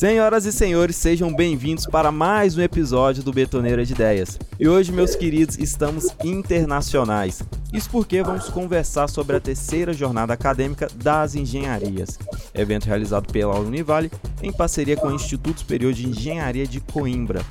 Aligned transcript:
Senhoras 0.00 0.46
e 0.46 0.52
senhores, 0.52 0.96
sejam 0.96 1.30
bem-vindos 1.30 1.84
para 1.84 2.10
mais 2.10 2.56
um 2.56 2.62
episódio 2.62 3.22
do 3.22 3.34
Betoneira 3.34 3.84
de 3.84 3.92
Ideias. 3.92 4.38
E 4.58 4.66
hoje, 4.66 4.90
meus 4.90 5.14
queridos, 5.14 5.58
estamos 5.58 6.16
internacionais. 6.24 7.42
Isso 7.70 7.90
porque 7.90 8.22
vamos 8.22 8.48
conversar 8.48 9.10
sobre 9.10 9.36
a 9.36 9.40
terceira 9.40 9.92
jornada 9.92 10.32
acadêmica 10.32 10.88
das 10.94 11.34
engenharias, 11.34 12.18
evento 12.54 12.86
realizado 12.86 13.30
pela 13.30 13.58
Univale 13.58 14.10
em 14.42 14.50
parceria 14.50 14.96
com 14.96 15.08
o 15.08 15.14
Instituto 15.14 15.60
Superior 15.60 15.92
de 15.92 16.08
Engenharia 16.08 16.66
de 16.66 16.80
Coimbra. 16.80 17.42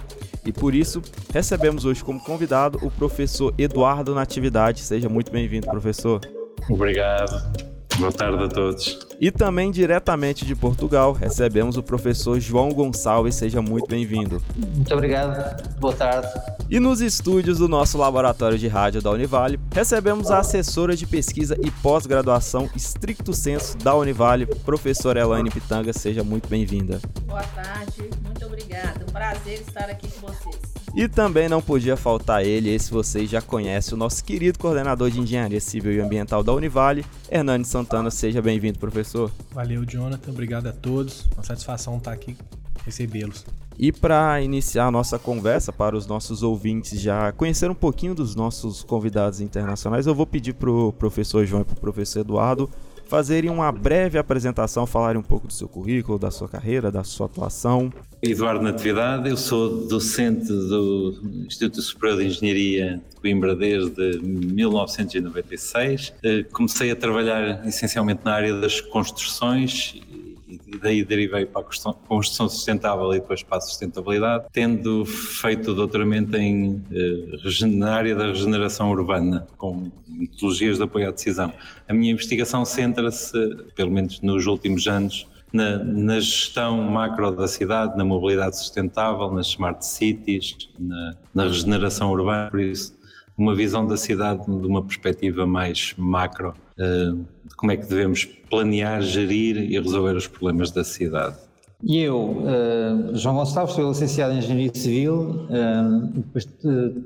E 0.43 0.51
por 0.51 0.73
isso, 0.73 1.03
recebemos 1.31 1.85
hoje 1.85 2.03
como 2.03 2.19
convidado 2.19 2.79
o 2.81 2.89
professor 2.89 3.53
Eduardo 3.59 4.15
Natividade. 4.15 4.81
Seja 4.81 5.07
muito 5.07 5.31
bem-vindo, 5.31 5.67
professor. 5.67 6.19
Obrigado. 6.67 7.68
Boa 7.99 8.13
tarde 8.13 8.43
a 8.45 8.47
todos. 8.47 8.97
E 9.19 9.29
também 9.29 9.69
diretamente 9.71 10.45
de 10.45 10.55
Portugal, 10.55 11.11
recebemos 11.11 11.75
o 11.75 11.83
professor 11.83 12.39
João 12.39 12.69
Gonçalves. 12.69 13.35
Seja 13.35 13.61
muito 13.61 13.87
bem-vindo. 13.87 14.41
Muito 14.55 14.93
obrigado. 14.93 15.61
Boa 15.79 15.93
tarde. 15.93 16.29
E 16.71 16.79
nos 16.79 17.01
estúdios 17.01 17.57
do 17.57 17.67
nosso 17.67 17.97
laboratório 17.97 18.55
de 18.55 18.67
rádio 18.67 19.01
da 19.01 19.09
Univale, 19.09 19.59
recebemos 19.73 20.29
a 20.29 20.37
assessora 20.37 20.95
de 20.95 21.07
pesquisa 21.07 21.57
e 21.65 21.71
pós-graduação 21.71 22.69
Stricto 22.75 23.33
Senso 23.33 23.75
da 23.79 23.95
Univale, 23.95 24.45
professora 24.45 25.19
Elaine 25.19 25.49
Pitanga. 25.49 25.91
Seja 25.91 26.23
muito 26.23 26.47
bem-vinda. 26.47 27.01
Boa 27.25 27.41
tarde, 27.41 28.11
muito 28.23 28.45
obrigada. 28.45 29.03
Um 29.03 29.11
prazer 29.11 29.61
estar 29.61 29.89
aqui 29.89 30.07
com 30.11 30.27
vocês. 30.27 30.59
E 30.95 31.07
também 31.07 31.49
não 31.49 31.59
podia 31.59 31.97
faltar 31.97 32.45
ele, 32.45 32.69
esse 32.69 32.91
vocês 32.91 33.27
já 33.27 33.41
conhecem, 33.41 33.95
o 33.95 33.97
nosso 33.97 34.23
querido 34.23 34.59
coordenador 34.59 35.09
de 35.09 35.19
Engenharia 35.19 35.59
Civil 35.59 35.93
e 35.93 35.99
Ambiental 35.99 36.43
da 36.43 36.53
Univale, 36.53 37.03
Hernani 37.31 37.65
Santana. 37.65 38.11
Seja 38.11 38.43
bem-vindo, 38.43 38.77
professor. 38.77 39.31
Valeu, 39.51 39.83
Jonathan. 39.85 40.29
Obrigado 40.29 40.67
a 40.67 40.71
todos. 40.71 41.27
Uma 41.35 41.43
satisfação 41.43 41.97
estar 41.97 42.11
aqui 42.11 42.37
recebê-los. 42.85 43.45
E 43.77 43.93
para 43.93 44.41
iniciar 44.41 44.87
a 44.87 44.91
nossa 44.91 45.17
conversa, 45.17 45.71
para 45.71 45.95
os 45.95 46.05
nossos 46.05 46.43
ouvintes 46.43 46.99
já 46.99 47.31
conhecer 47.31 47.71
um 47.71 47.75
pouquinho 47.75 48.13
dos 48.13 48.35
nossos 48.35 48.83
convidados 48.83 49.39
internacionais, 49.39 50.05
eu 50.05 50.13
vou 50.13 50.27
pedir 50.27 50.53
para 50.53 50.69
o 50.69 50.91
professor 50.91 51.45
João 51.45 51.61
e 51.61 51.65
para 51.65 51.75
o 51.75 51.79
professor 51.79 52.19
Eduardo 52.19 52.69
fazerem 53.09 53.49
uma 53.49 53.71
breve 53.71 54.19
apresentação, 54.19 54.85
falarem 54.85 55.19
um 55.19 55.23
pouco 55.23 55.47
do 55.47 55.53
seu 55.53 55.67
currículo, 55.67 56.19
da 56.19 56.29
sua 56.29 56.47
carreira, 56.47 56.91
da 56.91 57.03
sua 57.03 57.25
atuação. 57.25 57.91
Eduardo 58.21 58.61
Natividade, 58.61 59.27
eu 59.27 59.37
sou 59.37 59.87
docente 59.87 60.45
do 60.45 61.19
Instituto 61.47 61.81
Superior 61.81 62.19
de 62.19 62.27
Engenharia 62.27 63.01
de 63.09 63.15
Coimbra 63.15 63.55
desde 63.55 64.19
1996. 64.21 66.13
Eh, 66.21 66.43
comecei 66.51 66.91
a 66.91 66.95
trabalhar 66.95 67.65
essencialmente 67.65 68.21
na 68.23 68.33
área 68.33 68.59
das 68.59 68.79
construções 68.79 69.99
e 70.49 70.77
daí 70.77 71.03
derivei 71.03 71.45
para 71.45 71.61
a 71.61 71.63
construção 72.07 72.49
sustentável 72.49 73.13
e 73.13 73.19
depois 73.19 73.43
para 73.43 73.59
a 73.59 73.61
sustentabilidade, 73.61 74.45
tendo 74.51 75.05
feito 75.05 75.75
doutoramento 75.75 76.35
em, 76.35 76.83
eh, 76.91 77.67
na 77.67 77.93
área 77.93 78.15
da 78.15 78.27
regeneração 78.27 78.89
urbana, 78.89 79.47
com 79.57 79.91
metodologias 80.07 80.77
de 80.77 80.83
apoio 80.83 81.07
à 81.07 81.11
decisão. 81.11 81.53
A 81.87 81.93
minha 81.93 82.11
investigação 82.11 82.65
centra-se, 82.65 83.37
pelo 83.75 83.91
menos 83.91 84.19
nos 84.21 84.47
últimos 84.47 84.87
anos, 84.87 85.27
na, 85.53 85.77
na, 85.79 86.19
gestão 86.19 86.77
macro 86.83 87.31
da 87.31 87.47
cidade, 87.47 87.97
na 87.97 88.05
mobilidade 88.05 88.57
sustentável, 88.57 89.31
nas 89.31 89.47
smart 89.47 89.83
cities, 89.83 90.69
na, 90.77 91.15
na 91.33 91.43
regeneração 91.45 92.11
urbana, 92.11 92.51
por 92.51 92.59
isso 92.59 92.98
uma 93.39 93.55
visão 93.55 93.87
da 93.87 93.95
cidade 93.95 94.43
de 94.45 94.67
uma 94.67 94.83
perspectiva 94.83 95.45
mais 95.45 95.93
macro, 95.97 96.53
eh, 96.77 97.11
de 97.45 97.55
como 97.55 97.71
é 97.71 97.77
que 97.77 97.87
devemos 97.87 98.25
planear, 98.49 99.01
gerir 99.01 99.57
e 99.57 99.79
resolver 99.79 100.15
os 100.15 100.27
problemas 100.27 100.71
da 100.71 100.83
cidade. 100.83 101.37
E 101.81 101.99
eu, 101.99 102.17
uh, 102.19 103.15
João 103.15 103.35
Gonçalves, 103.35 103.73
sou 103.73 103.87
licenciado 103.87 104.33
em 104.33 104.39
Engenharia 104.39 104.71
Civil, 104.73 105.47
uh, 105.47 106.07
depois 106.13 106.45
de, 106.45 107.03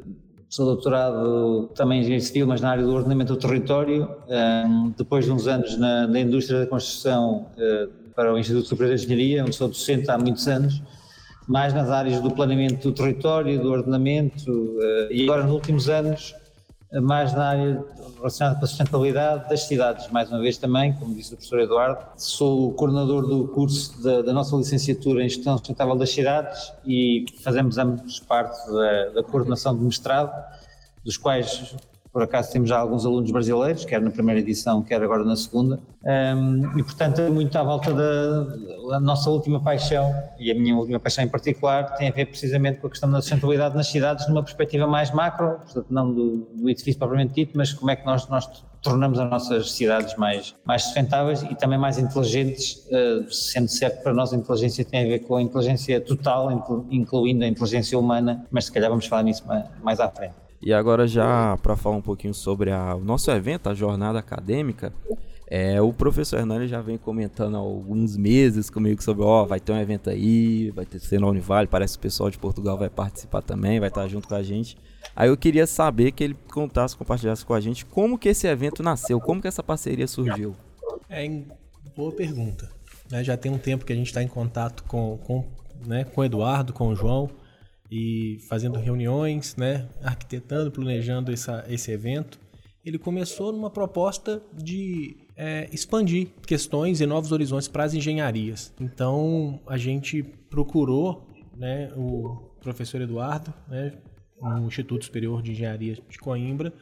sou 0.49 0.66
doutorado 0.66 1.69
também 1.75 1.99
em 1.99 2.01
Engenharia 2.01 2.25
Civil, 2.25 2.47
mas 2.47 2.59
na 2.59 2.71
área 2.71 2.83
do 2.83 2.91
ordenamento 2.91 3.33
do 3.33 3.39
território, 3.39 4.09
depois 4.97 5.25
de 5.25 5.31
uns 5.31 5.47
anos 5.47 5.77
na, 5.77 6.07
na 6.07 6.19
indústria 6.19 6.61
da 6.61 6.67
construção 6.67 7.47
para 8.15 8.33
o 8.33 8.38
Instituto 8.38 8.67
Superior 8.67 8.95
de 8.95 9.03
Engenharia, 9.03 9.44
onde 9.44 9.55
sou 9.55 9.67
docente 9.67 10.09
há 10.11 10.17
muitos 10.17 10.47
anos, 10.47 10.81
mais 11.47 11.73
nas 11.73 11.89
áreas 11.89 12.21
do 12.21 12.31
planeamento 12.31 12.89
do 12.89 12.93
território, 12.93 13.61
do 13.61 13.71
ordenamento 13.71 14.77
e 15.09 15.23
agora 15.23 15.43
nos 15.43 15.53
últimos 15.53 15.89
anos 15.89 16.35
mais 17.01 17.33
na 17.33 17.49
área 17.49 17.85
relacionada 18.17 18.59
com 18.59 18.65
a 18.65 18.67
sustentabilidade 18.67 19.49
das 19.49 19.63
cidades, 19.63 20.07
mais 20.09 20.29
uma 20.29 20.39
vez 20.39 20.57
também, 20.57 20.93
como 20.93 21.15
disse 21.15 21.33
o 21.33 21.37
professor 21.37 21.59
Eduardo, 21.59 22.05
sou 22.17 22.69
o 22.69 22.73
coordenador 22.73 23.25
do 23.25 23.47
curso 23.47 24.01
da, 24.03 24.21
da 24.21 24.31
nossa 24.31 24.55
licenciatura 24.55 25.23
em 25.23 25.29
Gestão 25.29 25.57
Sustentável 25.57 25.95
das 25.95 26.11
Cidades 26.11 26.71
e 26.85 27.25
fazemos 27.43 27.77
ambos 27.77 28.19
parte 28.19 28.71
da, 28.71 29.09
da 29.09 29.23
coordenação 29.23 29.75
do 29.75 29.83
mestrado, 29.83 30.31
dos 31.03 31.17
quais 31.17 31.75
por 32.13 32.22
acaso 32.22 32.51
temos 32.51 32.69
já 32.69 32.78
alguns 32.78 33.07
alunos 33.07 33.31
brasileiros, 33.31 33.84
quer 33.85 34.00
na 34.00 34.12
primeira 34.12 34.40
edição, 34.40 34.84
quer 34.84 35.01
agora 35.01 35.24
na 35.25 35.35
segunda, 35.35 35.79
um, 36.06 36.78
e 36.78 36.84
portanto 36.84 37.19
é 37.19 37.29
muito 37.29 37.57
à 37.57 37.63
volta 37.63 37.91
da, 37.91 39.00
nossa 39.00 39.31
última 39.31 39.59
paixão, 39.59 40.13
e 40.40 40.51
a 40.51 40.53
minha 40.53 40.75
última 40.75 41.00
paixão 41.00 41.24
em 41.24 41.28
particular, 41.28 41.96
tem 41.96 42.09
a 42.09 42.12
ver 42.12 42.28
precisamente 42.28 42.79
com 42.79 42.85
a 42.85 42.90
questão 42.91 43.09
da 43.09 43.19
sustentabilidade 43.19 43.75
nas 43.75 43.88
cidades 43.88 44.29
numa 44.29 44.44
perspectiva 44.44 44.85
mais 44.85 45.09
macro, 45.09 45.57
portanto 45.57 45.88
não 45.90 46.13
do, 46.13 46.47
do 46.53 46.69
edifício 46.69 47.00
propriamente 47.00 47.34
dito, 47.34 47.57
mas 47.57 47.74
como 47.74 47.90
é 47.90 47.96
que 47.96 48.06
nós, 48.06 48.28
nós 48.30 48.63
tornamos 48.84 49.18
as 49.18 49.28
nossas 49.28 49.72
cidades 49.72 50.16
mais, 50.16 50.53
mais 50.63 50.84
sustentáveis 50.84 51.41
e 51.41 51.56
também 51.56 51.80
mais 51.80 51.97
inteligentes, 51.97 52.85
uh, 52.91 53.31
sendo 53.34 53.69
certo 53.69 53.97
que 53.97 54.03
para 54.03 54.13
nós 54.13 54.31
a 54.31 54.35
inteligência 54.35 54.85
tem 54.85 55.06
a 55.06 55.07
ver 55.07 55.19
com 55.19 55.38
a 55.38 55.41
inteligência 55.41 56.00
total, 56.00 56.51
incluindo 56.91 57.44
a 57.44 57.47
inteligência 57.47 57.97
humana, 57.97 58.45
mas 58.51 58.66
se 58.66 58.72
calhar 58.72 58.90
vamos 58.90 59.07
falar 59.07 59.24
nisso 59.24 59.44
mais 59.81 60.00
à 60.00 60.09
frente. 60.09 60.42
E 60.66 60.72
agora 60.72 61.06
já 61.06 61.57
para 61.62 61.75
falar 61.75 61.97
um 61.97 62.01
pouquinho 62.01 62.34
sobre 62.34 62.72
a, 62.72 62.96
o 62.96 63.03
nosso 63.03 63.29
evento, 63.29 63.69
a 63.69 63.74
jornada 63.74 64.18
acadêmica, 64.18 64.94
é, 65.46 65.81
o 65.81 65.91
professor 65.91 66.40
Hernani 66.40 66.68
já 66.68 66.81
vem 66.81 66.97
comentando 66.97 67.57
há 67.57 67.59
alguns 67.59 68.16
meses 68.16 68.69
comigo 68.69 69.03
sobre, 69.03 69.25
ó, 69.25 69.44
vai 69.44 69.59
ter 69.59 69.74
um 69.74 69.78
evento 69.78 70.09
aí, 70.09 70.72
vai 70.72 70.85
ter 70.85 71.00
ser 71.00 71.19
na 71.19 71.28
Univale, 71.28 71.68
parece 71.68 71.97
que 71.97 72.00
o 72.00 72.01
pessoal 72.03 72.29
de 72.29 72.38
Portugal 72.38 72.78
vai 72.78 72.90
participar 72.90 73.41
também, 73.41 73.78
vai 73.78 73.90
estar 73.90 74.07
junto 74.07 74.28
com 74.28 74.35
a 74.35 74.41
gente. 74.41 74.78
Aí 75.13 75.28
eu 75.28 75.35
queria 75.35 75.68
saber 75.68 76.12
que 76.12 76.24
ele 76.24 76.38
contasse, 76.51 76.95
compartilhasse 76.95 77.45
com 77.45 77.53
a 77.53 77.59
gente 77.59 77.85
como 77.85 78.18
que 78.18 78.30
esse 78.30 78.47
evento 78.47 78.81
nasceu, 78.81 79.19
como 79.19 79.41
que 79.41 79.47
essa 79.50 79.62
parceria 79.62 80.07
surgiu. 80.07 80.56
É, 81.09 81.30
boa 81.94 82.13
pergunta. 82.13 82.69
Né, 83.12 83.22
já 83.22 83.35
tem 83.35 83.51
um 83.51 83.57
tempo 83.57 83.84
que 83.84 83.91
a 83.91 83.95
gente 83.95 84.07
está 84.07 84.24
em 84.24 84.28
contato 84.28 84.84
com, 84.85 85.18
com, 85.18 85.45
né, 85.85 86.06
com 86.06 86.22
o 86.22 86.24
Eduardo, 86.24 86.72
com 86.72 86.88
o 86.88 86.95
João, 86.95 87.30
e 87.95 88.39
fazendo 88.49 88.79
reuniões, 88.79 89.55
né, 89.55 89.87
arquitetando, 90.01 90.71
planejando 90.71 91.31
essa, 91.31 91.63
esse 91.69 91.91
evento, 91.91 92.39
ele 92.83 92.97
começou 92.97 93.51
numa 93.51 93.69
proposta 93.69 94.41
de 94.51 95.15
é, 95.37 95.69
expandir 95.71 96.29
questões 96.47 97.01
e 97.01 97.05
novos 97.05 97.31
horizontes 97.31 97.67
para 97.67 97.83
as 97.83 97.93
engenharias. 97.93 98.73
Então 98.81 99.61
a 99.67 99.77
gente 99.77 100.23
procurou 100.23 101.27
né, 101.55 101.91
o 101.95 102.55
professor 102.61 102.99
Eduardo, 102.99 103.53
né, 103.67 103.93
no 104.41 104.65
Instituto 104.65 105.05
Superior 105.05 105.43
de 105.43 105.51
Engenharia 105.51 105.95
de 106.09 106.17
Coimbra, 106.17 106.73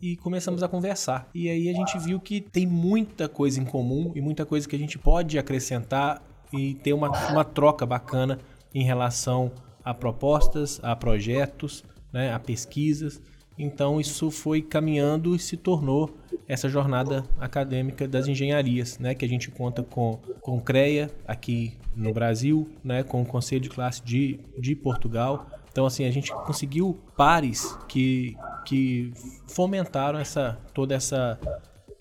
e 0.00 0.16
começamos 0.18 0.62
a 0.62 0.68
conversar. 0.68 1.28
E 1.34 1.50
aí 1.50 1.68
a 1.68 1.72
gente 1.72 1.98
viu 1.98 2.20
que 2.20 2.40
tem 2.40 2.64
muita 2.64 3.28
coisa 3.28 3.60
em 3.60 3.64
comum 3.64 4.12
e 4.14 4.20
muita 4.20 4.46
coisa 4.46 4.68
que 4.68 4.76
a 4.76 4.78
gente 4.78 4.96
pode 4.96 5.36
acrescentar 5.36 6.22
e 6.52 6.74
ter 6.74 6.92
uma, 6.92 7.08
uma 7.28 7.44
troca 7.44 7.84
bacana 7.84 8.38
em 8.72 8.84
relação 8.84 9.50
a 9.84 9.94
propostas, 9.94 10.80
a 10.82 10.94
projetos, 10.94 11.84
né, 12.12 12.32
a 12.32 12.38
pesquisas. 12.38 13.20
Então 13.58 14.00
isso 14.00 14.30
foi 14.30 14.62
caminhando 14.62 15.34
e 15.34 15.38
se 15.38 15.56
tornou 15.56 16.16
essa 16.48 16.68
jornada 16.68 17.24
acadêmica 17.38 18.08
das 18.08 18.26
engenharias, 18.26 18.98
né, 18.98 19.14
que 19.14 19.24
a 19.24 19.28
gente 19.28 19.50
conta 19.50 19.82
com, 19.82 20.18
com 20.40 20.56
o 20.56 20.60
CREA 20.60 21.10
aqui 21.26 21.74
no 21.94 22.12
Brasil, 22.12 22.68
né, 22.82 23.02
com 23.02 23.20
o 23.22 23.26
Conselho 23.26 23.60
de 23.60 23.68
Classe 23.68 24.02
de, 24.02 24.40
de 24.58 24.74
Portugal. 24.74 25.46
Então 25.70 25.84
assim, 25.84 26.04
a 26.06 26.10
gente 26.10 26.32
conseguiu 26.32 26.98
pares 27.16 27.76
que, 27.86 28.36
que 28.64 29.12
fomentaram 29.46 30.18
essa, 30.18 30.58
toda, 30.72 30.94
essa, 30.94 31.38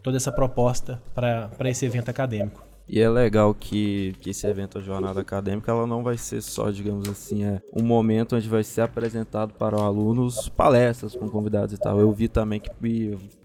toda 0.01 0.17
essa 0.17 0.31
proposta 0.31 1.01
para 1.13 1.69
esse 1.69 1.85
evento 1.85 2.09
acadêmico. 2.09 2.68
E 2.89 2.99
é 2.99 3.07
legal 3.07 3.53
que, 3.53 4.15
que 4.19 4.31
esse 4.31 4.47
evento, 4.47 4.79
a 4.79 4.81
jornada 4.81 5.21
acadêmica, 5.21 5.71
ela 5.71 5.85
não 5.85 6.01
vai 6.01 6.17
ser 6.17 6.41
só, 6.41 6.71
digamos 6.71 7.07
assim, 7.07 7.43
é 7.43 7.61
um 7.71 7.83
momento 7.83 8.35
onde 8.35 8.49
vai 8.49 8.63
ser 8.63 8.81
apresentado 8.81 9.53
para 9.53 9.75
os 9.75 9.81
alunos 9.81 10.49
palestras 10.49 11.15
com 11.15 11.29
convidados 11.29 11.71
e 11.75 11.77
tal. 11.77 11.99
Eu 11.99 12.11
vi 12.11 12.27
também 12.27 12.59
que 12.59 12.71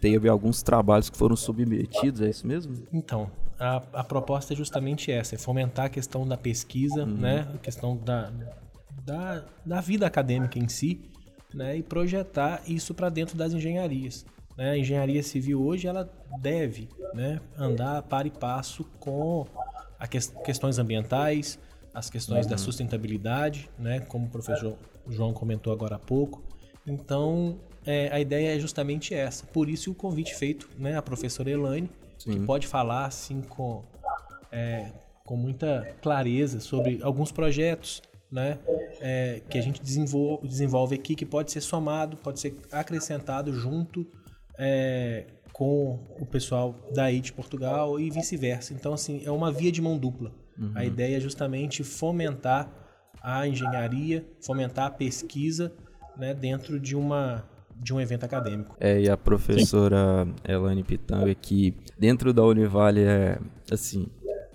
teve 0.00 0.30
alguns 0.30 0.62
trabalhos 0.62 1.10
que 1.10 1.18
foram 1.18 1.36
submetidos, 1.36 2.22
é 2.22 2.30
isso 2.30 2.46
mesmo? 2.46 2.74
Então, 2.90 3.30
a, 3.58 3.82
a 3.92 4.02
proposta 4.02 4.54
é 4.54 4.56
justamente 4.56 5.12
essa, 5.12 5.34
é 5.34 5.38
fomentar 5.38 5.86
a 5.86 5.88
questão 5.90 6.26
da 6.26 6.38
pesquisa, 6.38 7.04
uhum. 7.04 7.14
né? 7.14 7.46
A 7.54 7.58
questão 7.58 7.98
da, 7.98 8.32
da, 9.04 9.44
da 9.64 9.80
vida 9.82 10.06
acadêmica 10.06 10.58
em 10.58 10.68
si, 10.68 11.02
né? 11.52 11.76
E 11.76 11.82
projetar 11.82 12.62
isso 12.66 12.94
para 12.94 13.10
dentro 13.10 13.36
das 13.36 13.52
engenharias. 13.52 14.24
Né? 14.56 14.70
A 14.70 14.78
engenharia 14.78 15.22
civil 15.22 15.62
hoje 15.62 15.86
ela 15.86 16.10
deve 16.40 16.88
né, 17.12 17.40
andar 17.56 18.02
para 18.02 18.28
e 18.28 18.30
passo 18.30 18.84
com 18.98 19.46
as 19.98 20.28
questões 20.44 20.78
ambientais, 20.78 21.58
as 21.92 22.10
questões 22.10 22.46
uhum. 22.46 22.50
da 22.50 22.58
sustentabilidade, 22.58 23.70
né, 23.78 24.00
como 24.00 24.26
o 24.26 24.28
professor 24.28 24.76
João 25.08 25.32
comentou 25.32 25.72
agora 25.72 25.96
há 25.96 25.98
pouco. 25.98 26.42
Então, 26.86 27.58
é, 27.86 28.08
a 28.12 28.20
ideia 28.20 28.56
é 28.56 28.58
justamente 28.58 29.14
essa. 29.14 29.46
Por 29.46 29.68
isso 29.68 29.90
o 29.90 29.94
convite 29.94 30.34
feito 30.34 30.68
né, 30.76 30.96
à 30.96 31.02
professora 31.02 31.50
Elaine, 31.50 31.88
Sim. 32.18 32.32
que 32.32 32.40
pode 32.40 32.66
falar 32.66 33.06
assim 33.06 33.40
com, 33.42 33.82
é, 34.50 34.90
com 35.24 35.36
muita 35.36 35.94
clareza 36.02 36.60
sobre 36.60 36.98
alguns 37.02 37.30
projetos 37.30 38.02
né, 38.30 38.58
é, 39.00 39.40
que 39.48 39.56
a 39.56 39.62
gente 39.62 39.80
desenvolve, 39.80 40.46
desenvolve 40.48 40.94
aqui, 40.94 41.14
que 41.14 41.24
pode 41.24 41.52
ser 41.52 41.60
somado, 41.60 42.16
pode 42.16 42.40
ser 42.40 42.56
acrescentado 42.72 43.52
junto 43.52 44.06
é, 44.58 45.26
com 45.52 46.00
o 46.18 46.26
pessoal 46.26 46.74
daí 46.92 47.20
de 47.20 47.32
Portugal 47.32 47.98
e 47.98 48.10
vice-versa. 48.10 48.74
Então, 48.74 48.92
assim, 48.92 49.22
é 49.24 49.30
uma 49.30 49.52
via 49.52 49.70
de 49.70 49.80
mão 49.80 49.96
dupla. 49.96 50.32
Uhum. 50.58 50.72
A 50.74 50.84
ideia 50.84 51.16
é 51.16 51.20
justamente 51.20 51.82
fomentar 51.82 52.70
a 53.22 53.46
engenharia, 53.46 54.26
fomentar 54.40 54.86
a 54.86 54.90
pesquisa 54.90 55.72
né, 56.16 56.34
dentro 56.34 56.78
de 56.78 56.94
uma 56.94 57.44
de 57.76 57.92
um 57.92 58.00
evento 58.00 58.24
acadêmico. 58.24 58.76
É, 58.78 59.00
e 59.00 59.10
a 59.10 59.16
professora 59.16 60.24
Sim. 60.24 60.52
Elane 60.52 60.84
Pitanga, 60.84 61.34
que 61.34 61.74
dentro 61.98 62.32
da 62.32 62.42
Univale 62.44 63.02
é, 63.02 63.38
assim, 63.70 64.06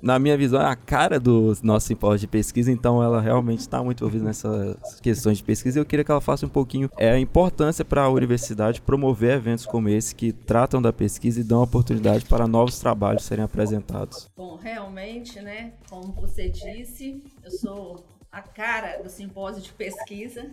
na 0.02 0.18
minha 0.20 0.38
visão, 0.38 0.62
é 0.62 0.66
a 0.66 0.76
cara 0.76 1.20
do 1.20 1.56
nosso 1.64 1.88
simpósio 1.88 2.20
de 2.20 2.28
pesquisa, 2.28 2.72
então 2.72 3.02
ela 3.04 3.22
realmente 3.22 3.60
está 3.60 3.84
muito 3.84 4.04
envolvida 4.04 4.26
nessas 4.26 5.00
questões 5.02 5.38
de 5.38 5.44
pesquisa. 5.44 5.80
Eu 5.80 5.86
queria 5.86 6.04
que 6.04 6.12
ela 6.12 6.22
faça 6.22 6.46
um 6.46 6.50
pouquinho 6.50 6.90
é, 6.98 7.12
a 7.12 7.20
importância 7.20 7.84
para 7.84 8.04
a 8.04 8.10
universidade 8.10 8.82
promover 8.82 9.36
eventos 9.36 9.66
como 9.66 9.90
esse 9.90 10.16
que 10.16 10.32
tratam 10.32 10.82
da 10.82 10.94
pesquisa 10.94 11.42
e 11.42 11.44
dão 11.44 11.62
oportunidade 11.62 12.26
para 12.26 12.48
novos 12.48 12.80
trabalhos 12.80 13.24
serem 13.24 13.44
apresentados. 13.44 14.30
Bom, 14.36 14.56
realmente, 14.56 15.40
né, 15.42 15.74
como 15.90 16.14
você 16.14 16.50
disse, 16.50 17.24
eu 17.44 17.52
sou 17.52 18.06
a 18.32 18.42
cara 18.42 19.02
do 19.02 19.10
simpósio 19.10 19.62
de 19.62 19.74
pesquisa 19.74 20.52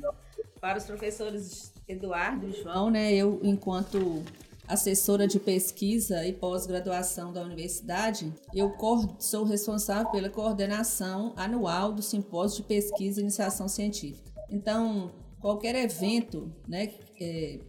para 0.61 0.79
os 0.79 0.85
professores 0.85 1.73
Eduardo 1.89 2.49
e 2.49 2.63
João, 2.63 2.91
né? 2.91 3.15
Eu, 3.15 3.39
enquanto 3.43 4.23
assessora 4.69 5.27
de 5.27 5.39
pesquisa 5.39 6.27
e 6.27 6.33
pós-graduação 6.33 7.33
da 7.33 7.43
universidade, 7.43 8.33
eu 8.55 8.75
sou 9.19 9.45
responsável 9.45 10.11
pela 10.11 10.29
coordenação 10.29 11.33
anual 11.37 11.93
do 11.93 12.03
simpósio 12.03 12.63
de 12.63 12.69
pesquisa 12.69 13.21
e 13.21 13.23
iniciação 13.23 13.69
científica. 13.69 14.31
Então, 14.51 15.13
qualquer 15.41 15.75
evento 15.75 16.53
né, 16.69 16.93
é, 17.21 17.61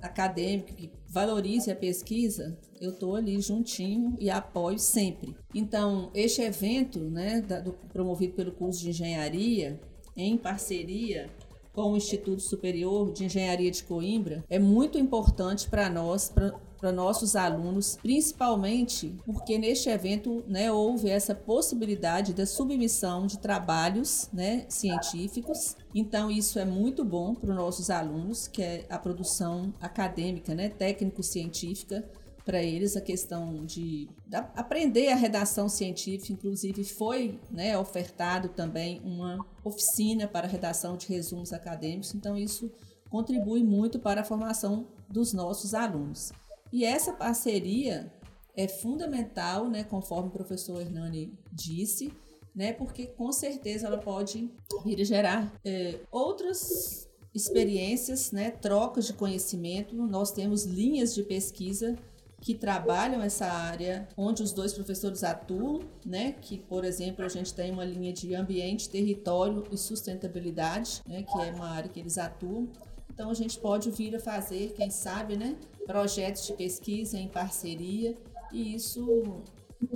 acadêmico 0.00 0.74
que 0.74 0.90
valorize 1.08 1.70
a 1.70 1.76
pesquisa, 1.76 2.58
eu 2.80 2.90
estou 2.90 3.16
ali 3.16 3.40
juntinho 3.40 4.16
e 4.18 4.30
apoio 4.30 4.78
sempre. 4.78 5.34
Então, 5.54 6.10
este 6.14 6.42
evento, 6.42 7.00
né, 7.00 7.40
da, 7.40 7.60
do, 7.60 7.72
promovido 7.92 8.34
pelo 8.34 8.52
curso 8.52 8.80
de 8.80 8.90
engenharia, 8.90 9.80
em 10.16 10.36
parceria 10.36 11.30
com 11.76 11.92
o 11.92 11.96
Instituto 11.96 12.40
Superior 12.40 13.12
de 13.12 13.26
Engenharia 13.26 13.70
de 13.70 13.84
Coimbra 13.84 14.42
é 14.48 14.58
muito 14.58 14.96
importante 14.96 15.68
para 15.68 15.90
nós, 15.90 16.32
para 16.78 16.90
nossos 16.90 17.36
alunos, 17.36 17.98
principalmente 18.00 19.14
porque 19.26 19.58
neste 19.58 19.90
evento 19.90 20.42
né, 20.48 20.72
houve 20.72 21.10
essa 21.10 21.34
possibilidade 21.34 22.32
da 22.32 22.46
submissão 22.46 23.26
de 23.26 23.38
trabalhos 23.38 24.30
né, 24.32 24.64
científicos. 24.70 25.76
Então, 25.94 26.30
isso 26.30 26.58
é 26.58 26.64
muito 26.64 27.04
bom 27.04 27.34
para 27.34 27.50
os 27.50 27.56
nossos 27.56 27.90
alunos, 27.90 28.48
que 28.48 28.62
é 28.62 28.86
a 28.88 28.98
produção 28.98 29.74
acadêmica, 29.78 30.54
né, 30.54 30.70
técnico-científica 30.70 32.04
para 32.46 32.62
eles 32.62 32.96
a 32.96 33.00
questão 33.00 33.66
de, 33.66 34.08
de, 34.24 34.36
aprender 34.54 35.08
a 35.08 35.16
redação 35.16 35.68
científica, 35.68 36.32
inclusive 36.32 36.84
foi 36.84 37.40
né, 37.50 37.76
ofertado 37.76 38.48
também 38.50 39.02
uma 39.04 39.44
oficina 39.64 40.28
para 40.28 40.46
redação 40.46 40.96
de 40.96 41.08
resumos 41.08 41.52
acadêmicos, 41.52 42.14
então 42.14 42.38
isso 42.38 42.70
contribui 43.10 43.64
muito 43.64 43.98
para 43.98 44.20
a 44.20 44.24
formação 44.24 44.86
dos 45.08 45.32
nossos 45.32 45.74
alunos. 45.74 46.32
E 46.72 46.84
essa 46.84 47.12
parceria 47.12 48.12
é 48.56 48.68
fundamental, 48.68 49.68
né, 49.68 49.82
conforme 49.82 50.28
o 50.28 50.32
professor 50.32 50.80
Hernani 50.80 51.36
disse, 51.52 52.12
né, 52.54 52.72
porque 52.72 53.06
com 53.06 53.32
certeza 53.32 53.88
ela 53.88 53.98
pode 53.98 54.48
vir 54.84 55.00
a 55.00 55.04
gerar 55.04 55.52
é, 55.64 55.98
outras 56.12 57.08
experiências, 57.34 58.30
né, 58.30 58.52
trocas 58.52 59.06
de 59.06 59.12
conhecimento. 59.14 59.96
Nós 59.96 60.30
temos 60.30 60.64
linhas 60.64 61.12
de 61.12 61.24
pesquisa 61.24 61.98
que 62.40 62.54
trabalham 62.54 63.22
essa 63.22 63.46
área 63.46 64.08
onde 64.16 64.42
os 64.42 64.52
dois 64.52 64.72
professores 64.72 65.24
atuam, 65.24 65.80
né? 66.04 66.32
Que, 66.40 66.58
por 66.58 66.84
exemplo, 66.84 67.24
a 67.24 67.28
gente 67.28 67.52
tem 67.52 67.70
uma 67.70 67.84
linha 67.84 68.12
de 68.12 68.34
ambiente, 68.34 68.88
território 68.88 69.64
e 69.70 69.76
sustentabilidade, 69.76 71.02
né? 71.06 71.22
Que 71.22 71.38
é 71.40 71.52
uma 71.52 71.68
área 71.68 71.88
que 71.88 71.98
eles 71.98 72.18
atuam. 72.18 72.68
Então 73.12 73.30
a 73.30 73.34
gente 73.34 73.58
pode 73.58 73.90
vir 73.90 74.14
a 74.14 74.20
fazer, 74.20 74.74
quem 74.76 74.90
sabe, 74.90 75.36
né? 75.36 75.56
Projetos 75.86 76.46
de 76.46 76.52
pesquisa 76.52 77.18
em 77.18 77.28
parceria 77.28 78.16
e 78.52 78.74
isso 78.74 79.42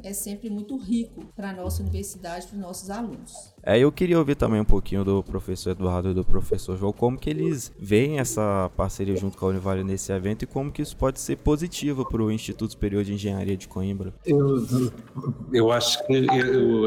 é 0.02 0.12
sempre 0.12 0.50
muito 0.50 0.76
rico 0.76 1.24
para 1.34 1.50
a 1.50 1.52
nossa 1.52 1.82
universidade, 1.82 2.46
para 2.46 2.56
os 2.56 2.60
nossos 2.60 2.90
alunos. 2.90 3.32
É, 3.62 3.78
eu 3.78 3.92
queria 3.92 4.18
ouvir 4.18 4.36
também 4.36 4.60
um 4.60 4.64
pouquinho 4.64 5.04
do 5.04 5.22
professor 5.22 5.70
Eduardo 5.70 6.10
e 6.10 6.14
do 6.14 6.24
professor 6.24 6.76
João, 6.76 6.92
como 6.92 7.18
que 7.18 7.28
eles 7.28 7.72
veem 7.78 8.18
essa 8.18 8.70
parceria 8.76 9.16
junto 9.16 9.36
com 9.36 9.46
a 9.46 9.48
Univale 9.50 9.84
nesse 9.84 10.12
evento 10.12 10.42
e 10.42 10.46
como 10.46 10.72
que 10.72 10.80
isso 10.80 10.96
pode 10.96 11.20
ser 11.20 11.36
positivo 11.36 12.08
para 12.08 12.22
o 12.22 12.30
Instituto 12.30 12.70
Superior 12.70 13.04
de 13.04 13.14
Engenharia 13.14 13.56
de 13.56 13.68
Coimbra. 13.68 14.14
Eu, 14.24 14.66
eu 15.52 15.70
acho 15.70 16.06
que 16.06 16.12
eu, 16.14 16.86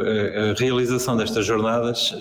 a 0.51 0.59
realização 0.59 1.15
destas 1.15 1.45
jornadas, 1.45 2.11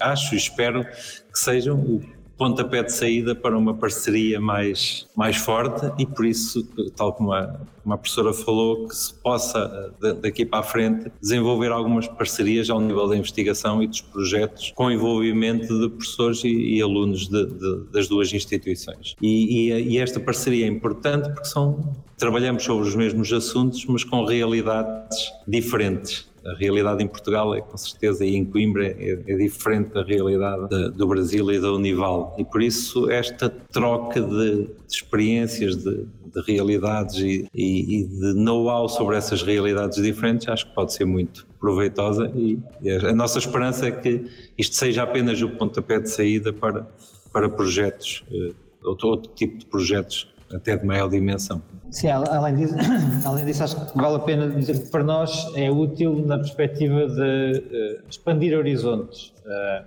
acho 0.00 0.34
e 0.34 0.38
espero 0.38 0.84
que 0.84 1.38
sejam 1.38 1.78
o 1.78 2.02
pontapé 2.38 2.84
de 2.84 2.92
saída 2.92 3.34
para 3.34 3.58
uma 3.58 3.74
parceria 3.74 4.40
mais, 4.40 5.06
mais 5.16 5.36
forte 5.36 5.90
e 5.98 6.06
por 6.06 6.24
isso, 6.24 6.64
tal 6.96 7.12
como 7.12 7.32
a, 7.32 7.60
como 7.82 7.94
a 7.94 7.98
professora 7.98 8.32
falou, 8.32 8.86
que 8.86 8.94
se 8.94 9.12
possa 9.12 9.92
daqui 10.22 10.46
para 10.46 10.60
a 10.60 10.62
frente 10.62 11.10
desenvolver 11.20 11.72
algumas 11.72 12.06
parcerias 12.06 12.70
ao 12.70 12.80
nível 12.80 13.08
da 13.08 13.16
investigação 13.16 13.82
e 13.82 13.88
dos 13.88 14.00
projetos 14.00 14.72
com 14.74 14.90
envolvimento 14.90 15.66
de 15.80 15.88
professores 15.88 16.44
e, 16.44 16.76
e 16.76 16.80
alunos 16.80 17.28
de, 17.28 17.44
de, 17.44 17.84
das 17.92 18.06
duas 18.06 18.32
instituições. 18.32 19.16
E, 19.20 19.70
e, 19.70 19.94
e 19.94 19.98
esta 19.98 20.20
parceria 20.20 20.64
é 20.64 20.68
importante 20.68 21.28
porque 21.30 21.48
são, 21.48 21.92
trabalhamos 22.16 22.62
sobre 22.62 22.86
os 22.86 22.94
mesmos 22.94 23.32
assuntos, 23.32 23.84
mas 23.86 24.04
com 24.04 24.24
realidades 24.24 25.32
diferentes 25.46 26.27
a 26.44 26.54
realidade 26.54 27.02
em 27.02 27.06
Portugal 27.06 27.54
é 27.54 27.60
com 27.60 27.76
certeza 27.76 28.24
e 28.24 28.36
em 28.36 28.44
Coimbra 28.44 28.86
é, 28.86 29.22
é 29.26 29.36
diferente 29.36 29.92
da 29.92 30.02
realidade 30.02 30.68
de, 30.68 30.90
do 30.90 31.06
Brasil 31.06 31.50
e 31.52 31.60
da 31.60 31.72
Unival. 31.72 32.34
E 32.38 32.44
por 32.44 32.62
isso 32.62 33.10
esta 33.10 33.48
troca 33.48 34.20
de, 34.20 34.64
de 34.64 34.70
experiências, 34.88 35.76
de, 35.76 36.04
de 36.04 36.40
realidades 36.46 37.16
e, 37.16 37.48
e, 37.54 38.00
e 38.00 38.04
de 38.04 38.34
know-how 38.34 38.88
sobre 38.88 39.16
essas 39.16 39.42
realidades 39.42 40.02
diferentes 40.02 40.48
acho 40.48 40.66
que 40.66 40.74
pode 40.74 40.92
ser 40.92 41.04
muito 41.04 41.46
proveitosa. 41.58 42.30
E, 42.34 42.58
e 42.82 42.90
a, 42.90 43.12
nossa 43.12 43.38
esperança 43.38 43.86
é 43.86 43.90
que 43.90 44.24
isto 44.56 44.76
seja 44.76 45.02
apenas 45.02 45.40
o 45.42 45.48
pontapé 45.50 45.98
de 46.00 46.10
saída 46.10 46.52
para, 46.52 46.86
para 47.32 47.48
projetos, 47.48 48.24
uh, 48.30 48.54
outro, 48.84 49.08
outro 49.08 49.32
tipo 49.34 49.58
de 49.58 49.66
projetos 49.66 50.28
até 50.52 50.76
de 50.76 50.84
maior 50.84 51.08
dimensão. 51.08 51.62
Sim, 51.90 52.08
além 52.08 52.56
disso, 52.56 52.74
além 53.24 53.44
disso, 53.44 53.64
acho 53.64 53.86
que 53.86 53.96
vale 53.96 54.16
a 54.16 54.20
pena 54.20 54.48
dizer 54.48 54.78
que 54.78 54.90
para 54.90 55.04
nós 55.04 55.50
é 55.54 55.70
útil 55.70 56.24
na 56.26 56.36
perspectiva 56.36 57.06
de 57.06 58.00
uh, 58.02 58.08
expandir 58.08 58.56
horizontes. 58.56 59.32
Uh, 59.44 59.84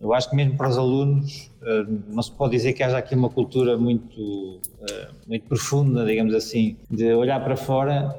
eu 0.00 0.12
acho 0.12 0.28
que 0.28 0.36
mesmo 0.36 0.56
para 0.56 0.68
os 0.68 0.76
alunos 0.76 1.50
eh, 1.53 1.53
não 2.08 2.22
se 2.22 2.30
pode 2.30 2.52
dizer 2.52 2.72
que 2.74 2.82
haja 2.82 2.98
aqui 2.98 3.14
uma 3.14 3.30
cultura 3.30 3.76
muito, 3.76 4.60
eh, 4.88 5.08
muito 5.26 5.46
profunda, 5.46 6.04
digamos 6.04 6.34
assim, 6.34 6.76
de 6.90 7.12
olhar 7.14 7.42
para 7.42 7.56
fora 7.56 8.14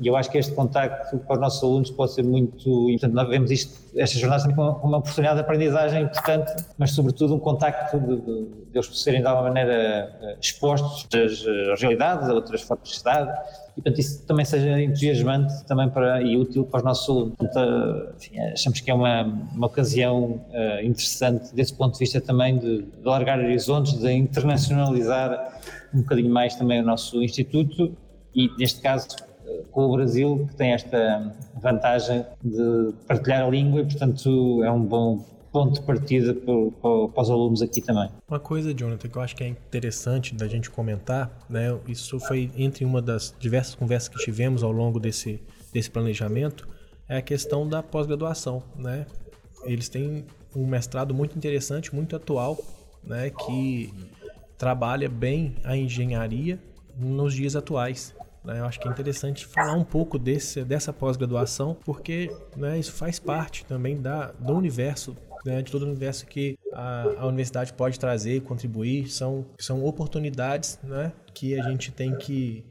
e 0.00 0.06
eu 0.06 0.16
acho 0.16 0.30
que 0.30 0.38
este 0.38 0.54
contacto 0.54 1.18
para 1.18 1.34
os 1.34 1.40
nossos 1.40 1.62
alunos 1.62 1.90
pode 1.90 2.12
ser 2.12 2.22
muito 2.22 2.90
importante. 2.90 3.14
Nós 3.14 3.28
vemos 3.28 3.50
isto, 3.50 3.80
estas 3.96 4.20
jornadas 4.20 4.42
também 4.42 4.56
como 4.56 4.78
uma 4.82 4.98
oportunidade 4.98 5.36
de 5.36 5.42
aprendizagem 5.42 6.02
importante, 6.02 6.52
mas 6.78 6.92
sobretudo 6.92 7.34
um 7.34 7.38
contacto 7.38 7.98
de, 7.98 8.16
de, 8.16 8.44
de 8.44 8.78
eles 8.78 9.02
serem 9.02 9.20
de 9.20 9.26
alguma 9.26 9.48
maneira 9.48 10.16
eh, 10.22 10.36
expostos 10.40 11.08
às 11.14 11.80
realidades, 11.80 12.28
a 12.28 12.34
outras 12.34 12.62
formas 12.62 12.88
de 12.88 12.94
Estado 12.94 13.30
e 13.76 13.82
portanto 13.82 13.98
isso 13.98 14.26
também 14.26 14.44
seja 14.44 14.80
entusiasmante 14.80 15.64
também 15.64 15.88
para, 15.88 16.22
e 16.22 16.36
útil 16.36 16.64
para 16.64 16.78
os 16.78 16.84
nossos 16.84 17.08
alunos. 17.08 17.34
Portanto, 17.36 18.14
enfim, 18.16 18.38
achamos 18.38 18.80
que 18.80 18.90
é 18.90 18.94
uma, 18.94 19.22
uma 19.54 19.66
ocasião 19.66 20.40
interessante 20.82 21.54
desse 21.54 21.72
ponto 21.74 21.94
de 21.94 21.98
vista 22.00 22.20
também 22.20 22.58
de, 22.60 22.82
de 22.82 23.04
largar 23.04 23.38
horizontes, 23.38 23.98
de 23.98 24.12
internacionalizar 24.12 25.60
um 25.92 26.00
bocadinho 26.00 26.32
mais 26.32 26.54
também 26.54 26.80
o 26.80 26.84
nosso 26.84 27.22
instituto 27.22 27.96
e 28.34 28.48
neste 28.58 28.80
caso 28.80 29.08
eh, 29.46 29.62
com 29.70 29.86
o 29.86 29.96
Brasil 29.96 30.46
que 30.48 30.56
tem 30.56 30.72
esta 30.72 31.34
vantagem 31.60 32.24
de 32.42 32.92
partilhar 33.08 33.44
a 33.44 33.50
língua 33.50 33.80
e 33.80 33.84
portanto 33.84 34.62
é 34.62 34.70
um 34.70 34.82
bom 34.82 35.24
ponto 35.52 35.80
de 35.80 35.82
partida 35.84 36.32
para, 36.32 37.22
os 37.22 37.28
alunos 37.28 37.60
aqui 37.60 37.80
também. 37.80 38.08
Uma 38.28 38.38
coisa, 38.38 38.72
Jonathan, 38.72 39.08
que 39.08 39.18
eu 39.18 39.22
acho 39.22 39.34
que 39.34 39.42
é 39.42 39.48
interessante 39.48 40.32
da 40.32 40.46
gente 40.46 40.70
comentar, 40.70 41.28
né? 41.48 41.76
Isso 41.88 42.20
foi 42.20 42.52
entre 42.56 42.84
uma 42.84 43.02
das 43.02 43.34
diversas 43.36 43.74
conversas 43.74 44.08
que 44.08 44.24
tivemos 44.24 44.62
ao 44.62 44.70
longo 44.70 45.00
desse, 45.00 45.42
desse 45.72 45.90
planejamento, 45.90 46.68
é 47.08 47.16
a 47.16 47.22
questão 47.22 47.68
da 47.68 47.82
pós-graduação, 47.82 48.62
né? 48.76 49.06
eles 49.64 49.88
têm 49.88 50.24
um 50.54 50.66
mestrado 50.66 51.14
muito 51.14 51.36
interessante, 51.36 51.94
muito 51.94 52.16
atual, 52.16 52.58
né, 53.02 53.30
que 53.30 53.92
trabalha 54.58 55.08
bem 55.08 55.56
a 55.64 55.76
engenharia 55.76 56.58
nos 56.96 57.34
dias 57.34 57.56
atuais. 57.56 58.14
Né? 58.44 58.60
Eu 58.60 58.64
acho 58.64 58.78
que 58.80 58.88
é 58.88 58.90
interessante 58.90 59.46
falar 59.46 59.74
um 59.74 59.84
pouco 59.84 60.18
desse, 60.18 60.64
dessa 60.64 60.92
pós-graduação, 60.92 61.76
porque 61.84 62.30
né, 62.56 62.78
isso 62.78 62.92
faz 62.92 63.18
parte 63.18 63.64
também 63.64 64.00
da, 64.00 64.32
do 64.32 64.54
universo 64.54 65.16
né, 65.44 65.62
de 65.62 65.72
todo 65.72 65.82
o 65.82 65.86
universo 65.86 66.26
que 66.26 66.58
a, 66.72 67.02
a, 67.20 67.26
universidade 67.26 67.72
pode 67.72 67.98
trazer, 67.98 68.42
contribuir, 68.42 69.08
são, 69.08 69.46
são 69.58 69.84
oportunidades 69.84 70.78
né, 70.82 71.12
que 71.32 71.58
a 71.58 71.62
gente 71.62 71.90
tem 71.90 72.14
que 72.16 72.64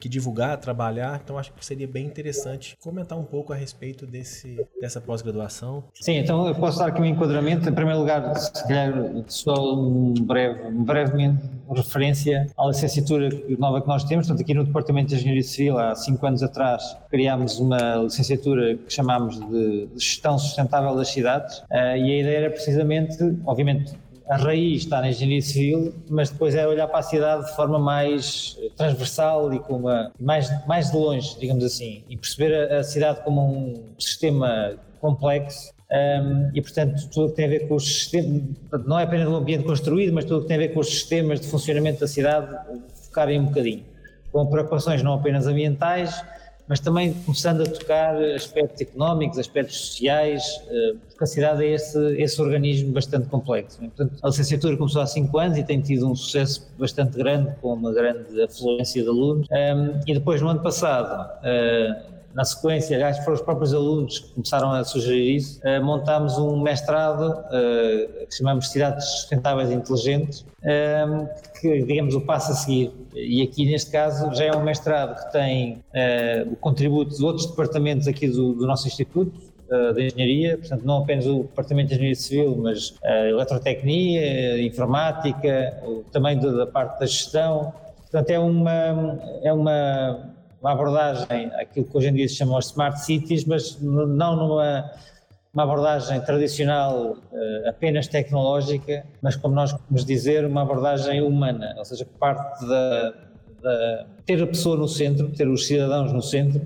que 0.00 0.08
divulgar, 0.08 0.56
trabalhar. 0.58 1.20
Então 1.22 1.38
acho 1.38 1.52
que 1.52 1.64
seria 1.64 1.86
bem 1.86 2.06
interessante 2.06 2.76
comentar 2.80 3.18
um 3.18 3.24
pouco 3.24 3.52
a 3.52 3.56
respeito 3.56 4.06
desse, 4.06 4.66
dessa 4.80 5.00
pós-graduação. 5.00 5.84
Sim, 5.94 6.16
então 6.16 6.48
eu 6.48 6.54
posso 6.54 6.78
dar 6.78 6.86
aqui 6.86 7.00
um 7.00 7.04
enquadramento. 7.04 7.68
Em 7.68 7.72
primeiro 7.72 8.00
lugar, 8.00 8.34
se 8.36 8.66
calhar 8.66 8.92
só 9.28 9.74
um 9.74 10.14
breve, 10.14 10.70
brevemente 10.70 11.60
referência 11.74 12.46
à 12.58 12.66
licenciatura 12.66 13.28
nova 13.58 13.80
que 13.80 13.86
nós 13.88 14.04
temos. 14.04 14.26
Portanto, 14.26 14.42
aqui 14.42 14.54
no 14.54 14.64
Departamento 14.64 15.08
de 15.08 15.16
Engenharia 15.16 15.42
Civil, 15.42 15.78
há 15.78 15.94
cinco 15.94 16.26
anos 16.26 16.42
atrás, 16.42 16.96
criámos 17.10 17.58
uma 17.58 17.96
licenciatura 17.96 18.76
que 18.76 18.92
chamámos 18.92 19.38
de 19.38 19.88
Gestão 19.94 20.38
Sustentável 20.38 20.94
das 20.96 21.08
Cidades. 21.08 21.58
Uh, 21.58 21.96
e 21.96 22.12
a 22.12 22.20
ideia 22.20 22.36
era 22.38 22.50
precisamente, 22.50 23.16
obviamente, 23.44 23.94
a 24.30 24.36
raiz 24.36 24.82
está 24.84 25.00
na 25.00 25.08
engenharia 25.08 25.42
civil, 25.42 25.92
mas 26.08 26.30
depois 26.30 26.54
é 26.54 26.66
olhar 26.66 26.86
para 26.86 27.00
a 27.00 27.02
cidade 27.02 27.46
de 27.46 27.56
forma 27.56 27.80
mais 27.80 28.56
transversal 28.76 29.52
e 29.52 29.58
com 29.58 29.78
uma, 29.78 30.12
mais, 30.20 30.48
mais 30.68 30.92
de 30.92 30.96
longe, 30.96 31.36
digamos 31.40 31.64
assim, 31.64 32.04
e 32.08 32.16
perceber 32.16 32.54
a, 32.54 32.78
a 32.78 32.84
cidade 32.84 33.22
como 33.24 33.42
um 33.42 33.82
sistema 33.98 34.76
complexo. 35.00 35.72
Um, 35.90 36.48
e, 36.54 36.62
portanto, 36.62 37.08
tudo 37.10 37.26
o 37.26 37.30
que 37.30 37.34
tem 37.34 37.46
a 37.46 37.48
ver 37.48 37.66
com 37.66 37.74
os 37.74 37.84
sistemas, 37.84 38.42
não 38.86 39.00
é 39.00 39.02
apenas 39.02 39.26
o 39.26 39.34
ambiente 39.34 39.64
construído, 39.64 40.12
mas 40.12 40.24
tudo 40.24 40.38
o 40.38 40.42
que 40.42 40.46
tem 40.46 40.56
a 40.56 40.60
ver 40.60 40.68
com 40.68 40.78
os 40.78 40.88
sistemas 40.88 41.40
de 41.40 41.48
funcionamento 41.48 41.98
da 41.98 42.06
cidade, 42.06 42.56
focarem 43.06 43.40
um 43.40 43.46
bocadinho, 43.46 43.82
com 44.30 44.46
preocupações 44.46 45.02
não 45.02 45.14
apenas 45.14 45.48
ambientais, 45.48 46.24
mas 46.70 46.78
também 46.78 47.12
começando 47.12 47.62
a 47.62 47.66
tocar 47.66 48.14
aspectos 48.16 48.80
económicos, 48.80 49.40
aspectos 49.40 49.76
sociais, 49.76 50.44
eh, 50.70 50.94
porque 51.08 51.24
a 51.24 51.26
cidade 51.26 51.64
é 51.64 51.74
esse, 51.74 51.98
esse 52.16 52.40
organismo 52.40 52.92
bastante 52.92 53.26
complexo. 53.26 53.80
Portanto, 53.80 54.14
a 54.22 54.28
licenciatura 54.28 54.76
começou 54.76 55.02
há 55.02 55.06
cinco 55.06 55.36
anos 55.36 55.58
e 55.58 55.64
tem 55.64 55.80
tido 55.80 56.08
um 56.08 56.14
sucesso 56.14 56.70
bastante 56.78 57.18
grande, 57.18 57.52
com 57.60 57.74
uma 57.74 57.92
grande 57.92 58.40
afluência 58.40 59.02
de 59.02 59.08
alunos. 59.08 59.48
E 60.06 60.14
depois, 60.14 60.40
no 60.40 60.48
ano 60.48 60.62
passado, 60.62 61.28
eh, 61.42 62.02
na 62.34 62.44
sequência, 62.44 63.12
que 63.12 63.24
foram 63.24 63.34
os 63.34 63.42
próprios 63.42 63.74
alunos 63.74 64.20
que 64.20 64.32
começaram 64.34 64.70
a 64.72 64.84
sugerir 64.84 65.36
isso, 65.36 65.60
uh, 65.60 65.84
montámos 65.84 66.38
um 66.38 66.60
mestrado 66.60 67.30
uh, 67.30 68.26
que 68.26 68.34
chamamos 68.36 68.68
Cidades 68.70 69.04
Sustentáveis 69.04 69.70
e 69.70 69.74
Inteligentes, 69.74 70.40
uh, 70.40 71.28
que 71.60 71.82
digamos 71.82 72.14
o 72.14 72.20
passo 72.20 72.52
a 72.52 72.54
seguir. 72.54 72.92
E 73.14 73.42
aqui 73.42 73.66
neste 73.66 73.90
caso 73.90 74.32
já 74.34 74.44
é 74.44 74.56
um 74.56 74.62
mestrado 74.62 75.18
que 75.20 75.32
tem 75.32 75.82
o 76.50 76.56
contributo 76.56 77.16
de 77.16 77.24
outros 77.24 77.46
departamentos 77.46 78.06
aqui 78.06 78.28
do, 78.28 78.54
do 78.54 78.66
nosso 78.66 78.86
Instituto, 78.86 79.50
de 79.94 80.06
engenharia, 80.06 80.58
portanto 80.58 80.82
não 80.84 80.98
apenas 80.98 81.26
o 81.26 81.42
departamento 81.42 81.88
de 81.88 81.94
engenharia 81.94 82.14
civil, 82.16 82.56
mas 82.56 82.94
a 83.04 83.28
eletrotecnia, 83.28 84.62
informática, 84.62 85.80
também 86.10 86.38
da 86.38 86.66
parte 86.66 86.98
da 86.98 87.06
gestão. 87.06 87.72
Portanto 88.00 88.30
é 88.30 88.38
uma 88.38 89.18
é 89.42 89.52
uma 89.52 90.34
uma 90.60 90.72
abordagem, 90.72 91.50
aquilo 91.54 91.86
que 91.86 91.96
hoje 91.96 92.08
em 92.08 92.14
dia 92.14 92.28
se 92.28 92.36
chama 92.36 92.58
Smart 92.58 93.00
Cities, 93.00 93.44
mas 93.44 93.80
não 93.80 94.36
numa 94.36 94.90
uma 95.52 95.64
abordagem 95.64 96.20
tradicional 96.20 97.16
uh, 97.16 97.68
apenas 97.68 98.06
tecnológica, 98.06 99.04
mas 99.20 99.34
como 99.34 99.52
nós 99.52 99.72
podemos 99.72 100.04
dizer, 100.04 100.44
uma 100.44 100.62
abordagem 100.62 101.22
humana, 101.22 101.74
ou 101.76 101.84
seja, 101.84 102.06
parte 102.20 102.64
da, 102.68 103.12
ter 104.24 104.42
a 104.42 104.46
pessoa 104.46 104.76
no 104.76 104.88
centro, 104.88 105.28
ter 105.30 105.48
os 105.48 105.66
cidadãos 105.66 106.12
no 106.12 106.22
centro 106.22 106.62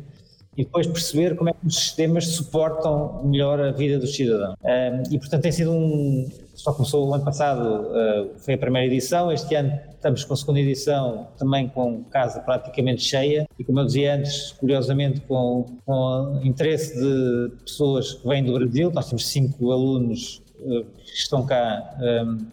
e 0.57 0.65
depois 0.65 0.87
perceber 0.87 1.35
como 1.35 1.51
é 1.51 1.53
que 1.53 1.67
os 1.67 1.77
sistemas 1.77 2.29
suportam 2.29 3.25
melhor 3.25 3.61
a 3.61 3.73
vida 3.73 3.99
dos 3.99 4.15
cidadãos. 4.15 4.55
Um, 4.63 5.15
e 5.15 5.19
portanto 5.19 5.43
tem 5.43 5.53
sido 5.53 5.73
um. 5.73 6.29
Só 6.55 6.73
começou 6.73 7.09
o 7.09 7.15
ano 7.15 7.25
passado, 7.25 7.89
uh, 7.89 8.39
foi 8.39 8.55
a 8.55 8.59
primeira 8.59 8.87
edição, 8.87 9.33
este 9.33 9.55
ano 9.57 9.73
estamos 10.05 10.23
com 10.23 10.35
a 10.35 10.37
segunda 10.37 10.61
edição 10.61 11.29
também 11.39 11.67
com 11.67 12.05
casa 12.05 12.39
praticamente 12.41 13.03
cheia. 13.03 13.49
E 13.59 13.65
como 13.65 13.81
eu 13.81 13.87
dizia 13.87 14.17
antes, 14.17 14.53
curiosamente 14.53 15.21
com, 15.23 15.65
com 15.87 16.41
interesse 16.45 16.95
de 16.95 17.57
pessoas 17.65 18.13
que 18.13 18.29
vêm 18.29 18.45
do 18.45 18.53
Brasil, 18.53 18.91
nós 18.93 19.09
temos 19.09 19.27
cinco 19.27 19.73
alunos 19.73 20.43
uh, 20.61 20.85
que 20.85 21.11
estão 21.11 21.47
cá 21.47 21.97
um, 21.99 22.47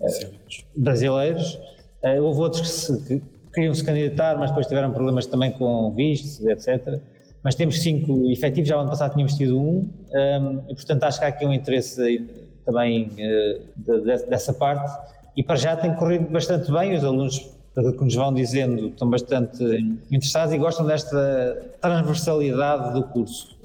uh, 0.00 0.60
brasileiros, 0.74 1.58
houve 2.22 2.40
outros 2.40 2.62
que, 2.62 2.68
se, 2.68 3.02
que 3.06 3.22
queriam 3.52 3.74
se 3.74 3.84
candidatar, 3.84 4.38
mas 4.38 4.48
depois 4.50 4.66
tiveram 4.66 4.90
problemas 4.90 5.26
também 5.26 5.52
com 5.52 5.92
vistos, 5.94 6.40
etc 6.46 6.98
mas 7.42 7.54
temos 7.54 7.80
cinco 7.80 8.30
efetivos, 8.30 8.68
já 8.68 8.74
no 8.74 8.82
ano 8.82 8.90
passado 8.90 9.12
tínhamos 9.12 9.32
tido 9.32 9.58
um, 9.58 9.88
um, 10.12 10.64
e 10.68 10.74
portanto 10.74 11.04
acho 11.04 11.18
que 11.18 11.24
há 11.24 11.28
aqui 11.28 11.46
um 11.46 11.52
interesse 11.54 12.28
também 12.66 13.06
uh, 13.06 13.62
de, 13.76 14.00
de, 14.02 14.26
dessa 14.26 14.52
parte, 14.52 14.92
e 15.40 15.42
para 15.42 15.56
já 15.56 15.74
tem 15.74 15.94
corrido 15.94 16.30
bastante 16.30 16.70
bem, 16.70 16.94
os 16.94 17.02
alunos, 17.02 17.38
que 17.74 18.04
nos 18.04 18.14
vão 18.14 18.34
dizendo, 18.34 18.88
estão 18.88 19.08
bastante 19.08 19.64
interessados 20.10 20.52
e 20.52 20.58
gostam 20.58 20.84
desta 20.84 21.72
transversalidade 21.80 22.92
do 22.92 23.02
curso. 23.04 23.56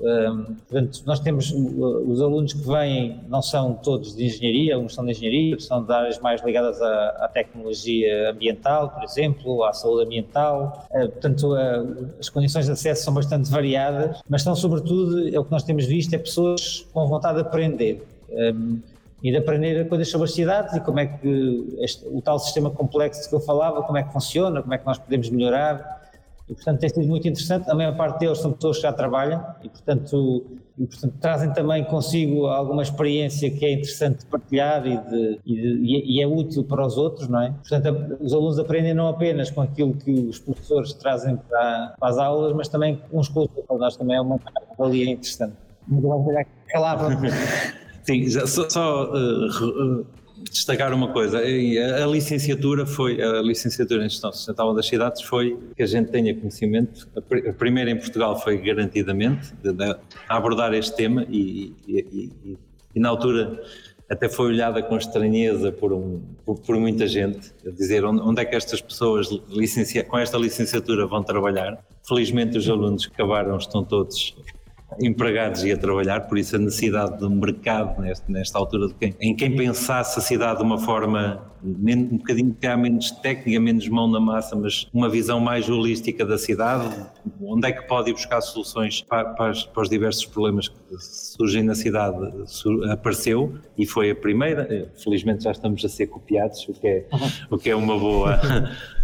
Portanto, 0.69 1.03
nós 1.05 1.19
temos 1.19 1.51
os 1.51 2.21
alunos 2.21 2.53
que 2.53 2.65
vêm, 2.65 3.19
não 3.27 3.41
são 3.41 3.73
todos 3.73 4.15
de 4.15 4.23
engenharia, 4.23 4.75
alguns 4.75 4.93
são 4.93 5.03
de 5.03 5.11
engenharia, 5.11 5.49
outros 5.49 5.67
são 5.67 5.83
de 5.83 5.91
áreas 5.91 6.17
mais 6.19 6.41
ligadas 6.45 6.81
à, 6.81 7.09
à 7.25 7.27
tecnologia 7.27 8.29
ambiental, 8.29 8.91
por 8.91 9.03
exemplo, 9.03 9.65
à 9.65 9.73
saúde 9.73 10.05
ambiental. 10.05 10.87
Uh, 10.91 11.09
portanto, 11.09 11.53
uh, 11.55 12.09
as 12.17 12.29
condições 12.29 12.67
de 12.67 12.71
acesso 12.71 13.03
são 13.03 13.13
bastante 13.13 13.51
variadas, 13.51 14.21
mas 14.29 14.43
são, 14.43 14.55
sobretudo, 14.55 15.27
é 15.27 15.37
o 15.37 15.43
que 15.43 15.51
nós 15.51 15.63
temos 15.63 15.85
visto, 15.85 16.13
é 16.13 16.17
pessoas 16.17 16.87
com 16.93 17.05
vontade 17.05 17.35
de 17.35 17.41
aprender. 17.41 18.01
Um, 18.29 18.79
e 19.25 19.31
de 19.31 19.37
aprender 19.37 19.89
coisas 19.89 20.07
sobre 20.07 20.25
as 20.25 20.35
cidades 20.35 20.75
e 20.75 20.79
como 20.79 20.99
é 20.99 21.07
que 21.07 21.77
este, 21.79 22.07
o 22.07 22.21
tal 22.21 22.37
sistema 22.37 22.69
complexo 22.69 23.27
que 23.27 23.33
eu 23.33 23.39
falava, 23.39 23.81
como 23.81 23.97
é 23.97 24.03
que 24.03 24.13
funciona, 24.13 24.61
como 24.61 24.71
é 24.71 24.77
que 24.77 24.85
nós 24.85 24.99
podemos 24.99 25.31
melhorar. 25.31 26.03
E, 26.47 26.53
portanto, 26.53 26.79
tem 26.79 26.89
sido 26.89 27.07
muito 27.07 27.27
interessante. 27.27 27.67
A 27.67 27.73
maior 27.73 27.97
parte 27.97 28.19
deles 28.19 28.37
são 28.37 28.51
pessoas 28.51 28.75
que 28.75 28.83
já 28.83 28.93
trabalham 28.93 29.43
e, 29.63 29.69
portanto, 29.69 30.45
e, 30.77 30.85
portanto 30.85 31.15
trazem 31.19 31.51
também 31.53 31.83
consigo 31.85 32.45
alguma 32.45 32.83
experiência 32.83 33.49
que 33.49 33.65
é 33.65 33.71
interessante 33.71 34.19
de 34.19 34.25
partilhar 34.27 34.85
e, 34.85 34.95
de, 34.95 35.39
e, 35.43 35.55
de, 35.55 36.03
e, 36.05 36.21
é 36.21 36.27
útil 36.27 36.63
para 36.63 36.85
os 36.85 36.95
outros, 36.95 37.27
não 37.27 37.41
é? 37.41 37.51
Portanto, 37.67 38.17
os 38.19 38.31
alunos 38.31 38.59
aprendem 38.59 38.93
não 38.93 39.07
apenas 39.07 39.49
com 39.49 39.61
aquilo 39.61 39.95
que 39.95 40.11
os 40.11 40.37
professores 40.37 40.93
trazem 40.93 41.35
para, 41.35 41.95
para 41.99 42.09
as 42.09 42.19
aulas, 42.19 42.53
mas 42.53 42.67
também 42.67 43.01
uns 43.11 43.27
com 43.27 43.39
os 43.39 43.47
outros. 43.47 43.65
Para 43.65 43.77
nós 43.77 43.97
também 43.97 44.17
é 44.17 44.21
uma 44.21 44.39
valia 44.77 45.09
interessante. 45.09 45.55
Muito 45.87 46.07
obrigado. 46.11 46.45
Calava. 46.67 47.09
Sim, 48.05 48.29
só, 48.29 48.69
só 48.69 49.11
uh, 49.11 50.05
destacar 50.51 50.93
uma 50.93 51.11
coisa, 51.11 51.39
a, 51.39 52.05
licenciatura 52.05 52.85
foi, 52.85 53.21
a 53.21 53.41
licenciatura 53.41 54.05
em 54.05 54.09
Gestão 54.09 54.31
Sustentável 54.31 54.73
das 54.73 54.85
Cidades 54.85 55.21
foi, 55.23 55.57
que 55.75 55.83
a 55.83 55.85
gente 55.85 56.11
tenha 56.11 56.35
conhecimento, 56.35 57.07
a, 57.15 57.53
primeira 57.53 57.89
em 57.89 57.97
Portugal 57.97 58.39
foi 58.39 58.57
garantidamente 58.57 59.53
de, 59.63 59.73
de, 59.73 59.83
a 60.29 60.37
abordar 60.37 60.73
este 60.73 60.95
tema 60.95 61.25
e, 61.29 61.73
e, 61.87 62.31
e, 62.45 62.57
e, 62.95 62.99
na 62.99 63.09
altura 63.09 63.61
até 64.09 64.29
foi 64.29 64.47
olhada 64.47 64.83
com 64.83 64.97
estranheza 64.97 65.71
por, 65.71 65.91
um, 65.91 66.21
por, 66.45 66.59
por 66.59 66.77
muita 66.77 67.07
gente, 67.07 67.51
a 67.65 67.71
dizer 67.71 68.05
onde, 68.05 68.21
onde, 68.21 68.41
é 68.41 68.45
que 68.45 68.55
estas 68.55 68.79
pessoas 68.79 69.29
licencia, 69.49 70.03
com 70.03 70.17
esta 70.17 70.37
licenciatura 70.37 71.07
vão 71.07 71.23
trabalhar. 71.23 71.83
Felizmente 72.07 72.55
os 72.57 72.69
alunos 72.69 73.07
que 73.07 73.13
acabaram 73.13 73.57
estão 73.57 73.83
todos 73.83 74.35
empregados 74.99 75.63
e 75.63 75.71
a 75.71 75.77
trabalhar, 75.77 76.21
por 76.21 76.37
isso 76.37 76.55
a 76.55 76.59
necessidade 76.59 77.17
de 77.17 77.25
um 77.25 77.35
mercado 77.35 77.99
nesta, 78.01 78.31
nesta 78.31 78.57
altura 78.57 78.89
quem, 78.99 79.15
em 79.19 79.35
quem 79.35 79.55
pensasse 79.55 80.17
a 80.19 80.21
cidade 80.21 80.59
de 80.59 80.63
uma 80.63 80.77
forma 80.77 81.41
um 81.63 82.17
bocadinho 82.17 82.53
que 82.53 82.67
há 82.67 82.77
menos 82.77 83.09
técnica, 83.09 83.59
menos 83.59 83.87
mão 83.89 84.07
na 84.07 84.19
massa, 84.19 84.55
mas 84.55 84.87
uma 84.93 85.09
visão 85.09 85.39
mais 85.39 85.67
holística 85.67 86.23
da 86.23 86.37
cidade, 86.37 86.87
onde 87.41 87.67
é 87.67 87.71
que 87.71 87.81
pode 87.87 88.11
ir 88.11 88.13
buscar 88.13 88.39
soluções 88.41 89.01
para, 89.01 89.25
para, 89.29 89.53
para 89.53 89.81
os 89.81 89.89
diversos 89.89 90.25
problemas 90.25 90.67
que 90.67 90.75
surgem 90.99 91.63
na 91.63 91.73
cidade, 91.73 92.17
apareceu 92.91 93.55
e 93.75 93.85
foi 93.85 94.11
a 94.11 94.15
primeira, 94.15 94.91
felizmente 95.03 95.43
já 95.43 95.51
estamos 95.51 95.83
a 95.83 95.89
ser 95.89 96.07
copiados, 96.07 96.67
o 96.69 96.73
que 96.73 96.87
é, 96.87 97.07
o 97.49 97.57
que 97.57 97.69
é 97.69 97.75
uma 97.75 97.97
boa... 97.97 98.39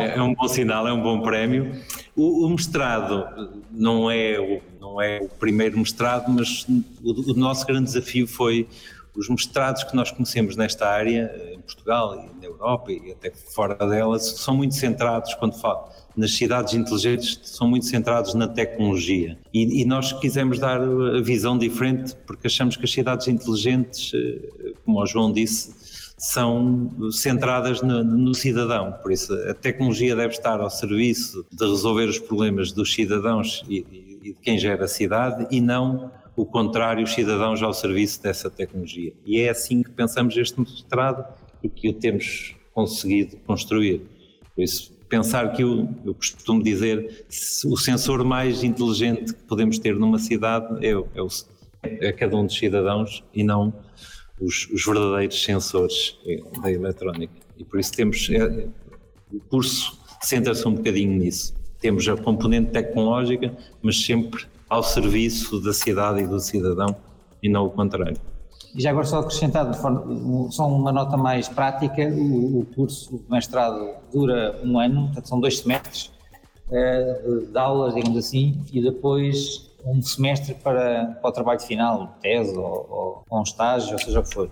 É, 0.00 0.16
é 0.16 0.22
um 0.22 0.34
bom 0.34 0.48
sinal, 0.48 0.88
é 0.88 0.92
um 0.94 1.02
bom 1.02 1.20
prémio. 1.20 1.72
O, 2.14 2.46
o 2.46 2.50
mestrado 2.50 3.26
não 3.70 4.10
é 4.10 4.38
o, 4.38 4.60
não 4.80 5.00
é 5.00 5.20
o 5.20 5.28
primeiro 5.28 5.78
mestrado, 5.78 6.30
mas 6.30 6.66
o, 7.02 7.32
o, 7.32 7.34
nosso 7.34 7.66
grande 7.66 7.86
desafio 7.86 8.26
foi 8.26 8.68
os 9.14 9.28
mestrados 9.28 9.84
que 9.84 9.94
nós 9.94 10.10
conhecemos 10.10 10.56
nesta 10.56 10.88
área, 10.88 11.30
em 11.52 11.60
Portugal 11.60 12.14
e 12.14 12.40
na 12.40 12.46
Europa 12.46 12.92
e 12.92 13.12
até 13.12 13.30
fora 13.30 13.74
delas, 13.74 14.26
são 14.38 14.56
muito 14.56 14.74
centrados, 14.74 15.34
quando 15.34 15.58
falo 15.58 15.88
nas 16.16 16.32
cidades 16.32 16.74
inteligentes, 16.74 17.40
são 17.42 17.68
muito 17.68 17.86
centrados 17.86 18.34
na 18.34 18.46
tecnologia. 18.46 19.38
E, 19.52 19.82
e 19.82 19.84
nós 19.84 20.12
quisemos 20.12 20.58
dar 20.58 20.80
a 20.80 21.20
visão 21.22 21.56
diferente, 21.56 22.14
porque 22.26 22.46
achamos 22.46 22.76
que 22.76 22.84
as 22.84 22.92
cidades 22.92 23.28
inteligentes, 23.28 24.12
eh, 24.14 24.72
como 24.84 25.00
o 25.00 25.06
João 25.06 25.32
disse, 25.32 25.74
são 26.22 27.10
centradas 27.10 27.82
no, 27.82 28.04
no, 28.04 28.32
cidadão. 28.32 28.92
Por 29.02 29.10
isso, 29.10 29.34
a 29.34 29.54
tecnologia 29.54 30.14
deve 30.14 30.32
estar 30.34 30.60
ao 30.60 30.70
serviço 30.70 31.44
de 31.50 31.64
resolver 31.64 32.04
os 32.04 32.20
problemas 32.20 32.70
dos 32.70 32.94
cidadãos 32.94 33.64
e, 33.68 33.84
e 34.22 34.32
de 34.32 34.38
quem 34.40 34.56
gera 34.56 34.84
a 34.84 34.88
cidade 34.88 35.48
e 35.50 35.60
não 35.60 36.12
o 36.36 36.46
contrário, 36.46 37.02
os 37.02 37.12
cidadãos 37.12 37.60
ao 37.60 37.74
serviço 37.74 38.22
dessa 38.22 38.48
tecnologia. 38.48 39.12
E 39.26 39.40
é 39.40 39.50
assim 39.50 39.82
que 39.82 39.90
pensamos 39.90 40.36
este 40.36 40.60
mestrado 40.60 41.26
e 41.60 41.68
que 41.68 41.88
o 41.88 41.92
temos 41.92 42.54
conseguido 42.72 43.36
construir. 43.38 44.02
Por 44.54 44.62
isso, 44.62 44.92
pensar 45.08 45.52
que 45.52 45.62
eu, 45.62 45.88
eu 46.04 46.14
costumo 46.14 46.62
dizer 46.62 47.26
o 47.66 47.76
sensor 47.76 48.22
mais 48.22 48.62
inteligente 48.62 49.34
que 49.34 49.42
podemos 49.42 49.76
ter 49.76 49.96
numa 49.96 50.20
cidade 50.20 50.86
é, 50.86 50.90
é, 50.90 50.94
o, 50.94 51.28
é 51.82 52.12
cada 52.12 52.36
um 52.36 52.46
dos 52.46 52.56
cidadãos 52.56 53.24
e 53.34 53.42
não 53.42 53.74
os, 54.40 54.68
os 54.72 54.84
verdadeiros 54.84 55.42
sensores 55.42 56.18
da 56.62 56.70
eletrónica. 56.70 57.34
E 57.56 57.64
por 57.64 57.78
isso 57.78 57.92
temos 57.92 58.28
é, 58.30 58.66
o 59.32 59.40
curso 59.40 59.98
centra-se 60.20 60.66
um 60.66 60.74
bocadinho 60.74 61.18
nisso. 61.18 61.54
Temos 61.80 62.08
a 62.08 62.16
componente 62.16 62.70
tecnológica, 62.70 63.56
mas 63.82 64.04
sempre 64.04 64.44
ao 64.68 64.82
serviço 64.82 65.60
da 65.60 65.72
cidade 65.72 66.22
e 66.22 66.26
do 66.26 66.40
cidadão 66.40 66.96
e 67.42 67.48
não 67.48 67.66
o 67.66 67.70
contrário. 67.70 68.16
E 68.74 68.80
já 68.80 68.90
agora 68.90 69.04
só 69.04 69.18
acrescentado, 69.18 69.76
só 70.50 70.66
uma 70.66 70.92
nota 70.92 71.16
mais 71.16 71.48
prática, 71.48 72.08
o, 72.08 72.60
o 72.60 72.66
curso 72.74 73.18
de 73.18 73.30
mestrado 73.30 73.96
dura 74.12 74.58
um 74.64 74.78
ano, 74.78 75.06
portanto 75.06 75.28
são 75.28 75.40
dois 75.40 75.58
semestres 75.58 76.10
uh, 76.68 77.46
de 77.52 77.58
aulas, 77.58 77.94
digamos 77.94 78.16
assim, 78.16 78.64
e 78.72 78.80
depois 78.80 79.70
um 79.84 80.00
semestre 80.02 80.54
para, 80.54 81.18
para 81.20 81.28
o 81.28 81.32
trabalho 81.32 81.60
final, 81.60 82.16
tese 82.20 82.56
ou, 82.56 83.24
ou 83.28 83.38
um 83.40 83.42
estágio, 83.42 83.92
ou 83.92 83.98
seja 83.98 84.20
o 84.20 84.22
que 84.22 84.32
for. 84.32 84.50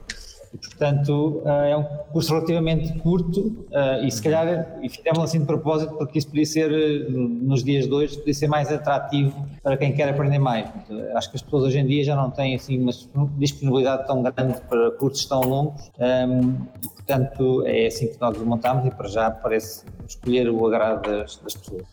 E, 0.53 0.59
portanto, 0.59 1.43
eh, 1.47 1.71
é 1.71 1.77
um 1.77 1.85
curso 2.13 2.33
relativamente 2.35 2.93
curto 2.99 3.67
eh, 3.71 4.07
e 4.07 4.11
se 4.11 4.21
calhar, 4.21 4.79
e 4.83 4.89
fizemos 4.89 5.21
assim 5.21 5.39
de 5.39 5.47
propósito, 5.47 5.95
porque 5.95 6.19
isso 6.19 6.27
podia 6.27 6.45
ser, 6.45 6.73
eh, 6.73 7.09
nos 7.09 7.63
dias 7.63 7.87
de 7.87 7.93
hoje, 7.93 8.19
podia 8.19 8.35
ser 8.35 8.49
mais 8.49 8.71
atrativo 8.73 9.33
para 9.63 9.77
quem 9.77 9.93
quer 9.93 10.09
aprender 10.09 10.41
mais. 10.41 10.69
Acho 11.15 11.31
que 11.31 11.37
as 11.37 11.43
pessoas 11.43 11.65
hoje 11.65 11.79
em 11.79 11.87
dia 11.87 12.03
já 12.03 12.17
não 12.17 12.31
têm 12.33 12.57
assim 12.57 12.81
uma 12.81 12.91
disponibilidade 13.39 14.07
tão 14.09 14.23
grande 14.23 14.61
para 14.69 14.91
cursos 14.93 15.25
tão 15.25 15.41
longos 15.43 15.89
ehm, 16.01 16.55
e, 16.83 16.89
portanto, 16.89 17.65
é 17.65 17.87
assim 17.87 18.09
que 18.09 18.21
nós 18.21 18.37
montamos 18.39 18.87
e 18.87 18.91
para 18.91 19.07
já 19.07 19.31
parece 19.31 19.85
escolher 20.09 20.51
o 20.51 20.67
agrado 20.67 21.09
das, 21.09 21.37
das 21.37 21.55
pessoas. 21.55 21.85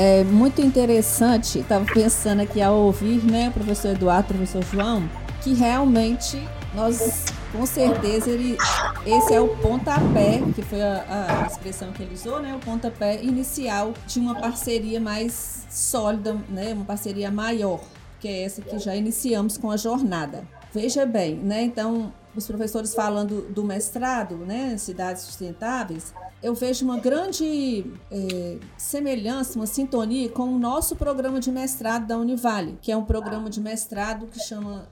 É 0.00 0.22
muito 0.22 0.62
interessante, 0.62 1.58
estava 1.58 1.84
pensando 1.84 2.40
aqui 2.40 2.62
ao 2.62 2.76
ouvir, 2.76 3.20
né, 3.24 3.50
professor 3.50 3.88
Eduardo, 3.88 4.28
professor 4.28 4.62
João, 4.62 5.10
que 5.42 5.52
realmente 5.52 6.40
nós, 6.72 7.24
com 7.50 7.66
certeza, 7.66 8.30
ele, 8.30 8.56
esse 9.04 9.34
é 9.34 9.40
o 9.40 9.48
pontapé, 9.56 10.40
que 10.54 10.62
foi 10.62 10.80
a, 10.80 11.42
a 11.42 11.46
expressão 11.48 11.90
que 11.90 12.04
ele 12.04 12.14
usou, 12.14 12.40
né, 12.40 12.54
o 12.54 12.60
pontapé 12.60 13.20
inicial 13.20 13.92
de 14.06 14.20
uma 14.20 14.36
parceria 14.36 15.00
mais 15.00 15.66
sólida, 15.68 16.36
né, 16.48 16.72
uma 16.74 16.84
parceria 16.84 17.32
maior, 17.32 17.80
que 18.20 18.28
é 18.28 18.44
essa 18.44 18.62
que 18.62 18.78
já 18.78 18.94
iniciamos 18.94 19.58
com 19.58 19.68
a 19.68 19.76
jornada. 19.76 20.44
Veja 20.72 21.04
bem, 21.04 21.34
né, 21.34 21.64
então, 21.64 22.12
os 22.36 22.46
professores 22.46 22.94
falando 22.94 23.50
do 23.50 23.64
mestrado, 23.64 24.36
né, 24.36 24.76
cidades 24.78 25.24
sustentáveis, 25.24 26.14
eu 26.42 26.54
vejo 26.54 26.84
uma 26.84 26.98
grande 26.98 27.84
é, 28.10 28.58
semelhança, 28.76 29.58
uma 29.58 29.66
sintonia 29.66 30.28
com 30.28 30.44
o 30.44 30.58
nosso 30.58 30.94
programa 30.94 31.40
de 31.40 31.50
mestrado 31.50 32.06
da 32.06 32.16
Univale, 32.16 32.78
que 32.80 32.92
é 32.92 32.96
um 32.96 33.04
programa 33.04 33.50
de 33.50 33.60
mestrado 33.60 34.26
que 34.26 34.38
chama 34.38 34.88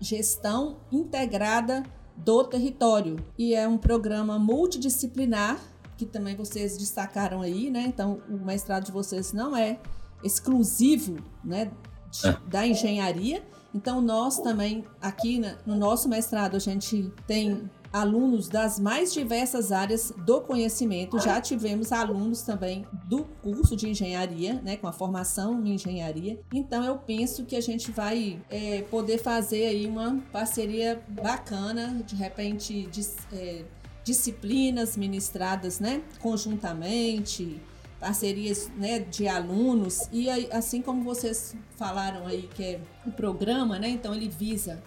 Gestão 0.00 0.76
Integrada 0.92 1.82
do 2.16 2.44
Território. 2.44 3.16
E 3.36 3.54
é 3.54 3.66
um 3.66 3.76
programa 3.76 4.38
multidisciplinar, 4.38 5.58
que 5.96 6.06
também 6.06 6.36
vocês 6.36 6.78
destacaram 6.78 7.42
aí, 7.42 7.70
né? 7.70 7.84
Então, 7.86 8.20
o 8.28 8.44
mestrado 8.44 8.84
de 8.84 8.92
vocês 8.92 9.32
não 9.32 9.56
é 9.56 9.78
exclusivo 10.22 11.16
né, 11.42 11.70
de, 12.10 12.28
é. 12.28 12.36
da 12.46 12.66
engenharia. 12.66 13.42
Então, 13.74 14.00
nós 14.00 14.38
também, 14.38 14.84
aqui 15.00 15.40
né, 15.40 15.56
no 15.66 15.74
nosso 15.74 16.08
mestrado, 16.08 16.54
a 16.56 16.60
gente 16.60 17.12
tem 17.26 17.68
alunos 17.94 18.48
das 18.48 18.80
mais 18.80 19.12
diversas 19.12 19.70
áreas 19.70 20.12
do 20.26 20.40
conhecimento. 20.40 21.16
Já 21.20 21.40
tivemos 21.40 21.92
alunos 21.92 22.42
também 22.42 22.84
do 23.04 23.22
curso 23.40 23.76
de 23.76 23.88
engenharia, 23.88 24.60
né, 24.64 24.76
com 24.76 24.88
a 24.88 24.92
formação 24.92 25.64
em 25.64 25.74
engenharia. 25.74 26.40
Então 26.52 26.82
eu 26.84 26.98
penso 26.98 27.44
que 27.44 27.54
a 27.54 27.60
gente 27.60 27.92
vai 27.92 28.40
é, 28.50 28.82
poder 28.90 29.18
fazer 29.18 29.66
aí 29.66 29.86
uma 29.86 30.20
parceria 30.32 31.00
bacana, 31.08 32.02
de 32.04 32.16
repente, 32.16 32.82
de, 32.86 33.06
é, 33.32 33.64
disciplinas 34.02 34.96
ministradas, 34.96 35.78
né, 35.78 36.02
conjuntamente 36.20 37.62
parcerias 38.04 38.70
né, 38.76 38.98
de 38.98 39.26
alunos 39.26 40.10
e 40.12 40.28
assim 40.50 40.82
como 40.82 41.02
vocês 41.02 41.56
falaram 41.74 42.26
aí 42.26 42.42
que 42.54 42.62
é 42.62 42.80
o 43.06 43.10
programa, 43.10 43.78
né? 43.78 43.88
Então 43.88 44.14
ele 44.14 44.28
visa 44.28 44.82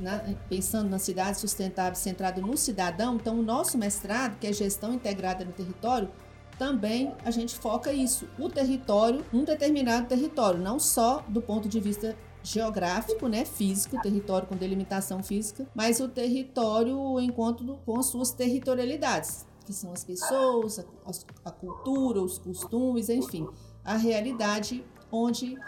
né, 0.00 0.34
pensando 0.48 0.88
na 0.88 0.98
cidade 0.98 1.38
sustentável 1.38 1.94
centrado 1.94 2.40
no 2.40 2.56
cidadão. 2.56 3.16
Então 3.16 3.38
o 3.38 3.42
nosso 3.42 3.76
mestrado, 3.76 4.38
que 4.38 4.46
é 4.46 4.52
gestão 4.54 4.94
integrada 4.94 5.44
no 5.44 5.52
território, 5.52 6.10
também 6.58 7.12
a 7.26 7.30
gente 7.30 7.54
foca 7.54 7.92
isso, 7.92 8.26
o 8.38 8.48
território, 8.48 9.22
um 9.34 9.44
determinado 9.44 10.06
território, 10.06 10.58
não 10.58 10.78
só 10.78 11.22
do 11.28 11.42
ponto 11.42 11.68
de 11.68 11.78
vista 11.78 12.16
geográfico, 12.42 13.28
né, 13.28 13.44
físico, 13.44 14.00
território 14.00 14.48
com 14.48 14.56
delimitação 14.56 15.22
física, 15.22 15.66
mas 15.74 16.00
o 16.00 16.08
território 16.08 17.20
enquanto 17.20 17.78
com 17.84 18.02
suas 18.02 18.30
territorialidades 18.30 19.51
que 19.62 19.72
são 19.72 19.92
as 19.92 20.04
pessoas, 20.04 20.78
a, 20.78 20.84
a 21.44 21.50
cultura, 21.50 22.20
os 22.20 22.38
costumes, 22.38 23.08
enfim, 23.08 23.48
a 23.84 23.96
realidade 23.96 24.84
onde 25.10 25.58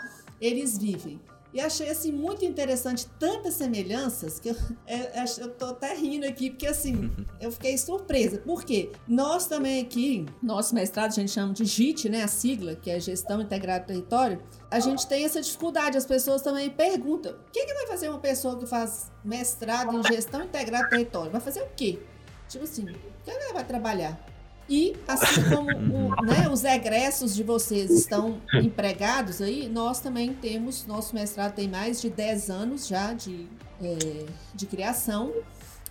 eles 0.41 0.79
vivem. 0.79 1.21
E 1.55 1.61
achei 1.61 1.89
assim 1.89 2.11
muito 2.11 2.45
interessante 2.45 3.07
tantas 3.17 3.55
semelhanças 3.55 4.41
que 4.41 4.49
eu, 4.49 4.57
é, 4.89 5.25
eu 5.39 5.51
tô 5.51 5.67
até 5.67 5.95
rindo 5.95 6.27
aqui, 6.27 6.51
porque 6.51 6.67
assim, 6.67 7.13
eu 7.41 7.53
fiquei 7.53 7.79
surpresa. 7.79 8.39
Por 8.39 8.65
quê? 8.65 8.91
Nós 9.07 9.47
também 9.47 9.81
aqui, 9.81 10.27
nosso 10.43 10.75
mestrado, 10.75 11.13
a 11.13 11.15
gente 11.15 11.31
chama 11.31 11.53
de 11.53 11.65
JIT, 11.65 12.09
né? 12.09 12.25
A 12.25 12.29
sigla, 12.29 12.75
que 12.75 12.91
é 12.91 12.99
Gestão 12.99 13.41
Integrada 13.41 13.85
do 13.85 13.87
Território, 13.87 14.43
a 14.69 14.81
gente 14.81 15.07
tem 15.07 15.25
essa 15.25 15.41
dificuldade. 15.41 15.97
As 15.97 16.05
pessoas 16.05 16.43
também 16.43 16.69
perguntam: 16.69 17.31
o 17.31 17.53
que, 17.53 17.65
que 17.65 17.75
vai 17.75 17.87
fazer 17.87 18.09
uma 18.09 18.19
pessoa 18.19 18.59
que 18.59 18.67
faz 18.67 19.13
mestrado 19.25 19.97
em 19.97 20.03
Gestão 20.03 20.43
Integrada 20.43 20.87
do 20.87 20.91
Território? 20.91 21.31
Vai 21.31 21.41
fazer 21.41 21.63
o 21.63 21.69
quê? 21.77 22.01
Tipo 22.49 22.65
assim, 22.65 22.87
que 23.25 23.31
ela 23.31 23.53
vai 23.53 23.65
trabalhar. 23.65 24.19
E 24.69 24.97
assim 25.07 25.43
como 25.51 25.71
o, 26.17 26.25
né, 26.25 26.49
os 26.51 26.65
egressos 26.65 27.35
de 27.35 27.43
vocês 27.43 27.91
estão 27.91 28.41
empregados 28.55 29.43
aí, 29.43 29.69
nós 29.69 30.01
também 30.01 30.33
temos, 30.35 30.87
nosso 30.87 31.15
mestrado 31.15 31.55
tem 31.55 31.69
mais 31.69 32.01
de 32.01 32.09
10 32.09 32.51
anos 32.51 32.87
já 32.87 33.13
de, 33.13 33.47
é, 33.83 34.27
de 34.55 34.67
criação. 34.67 35.33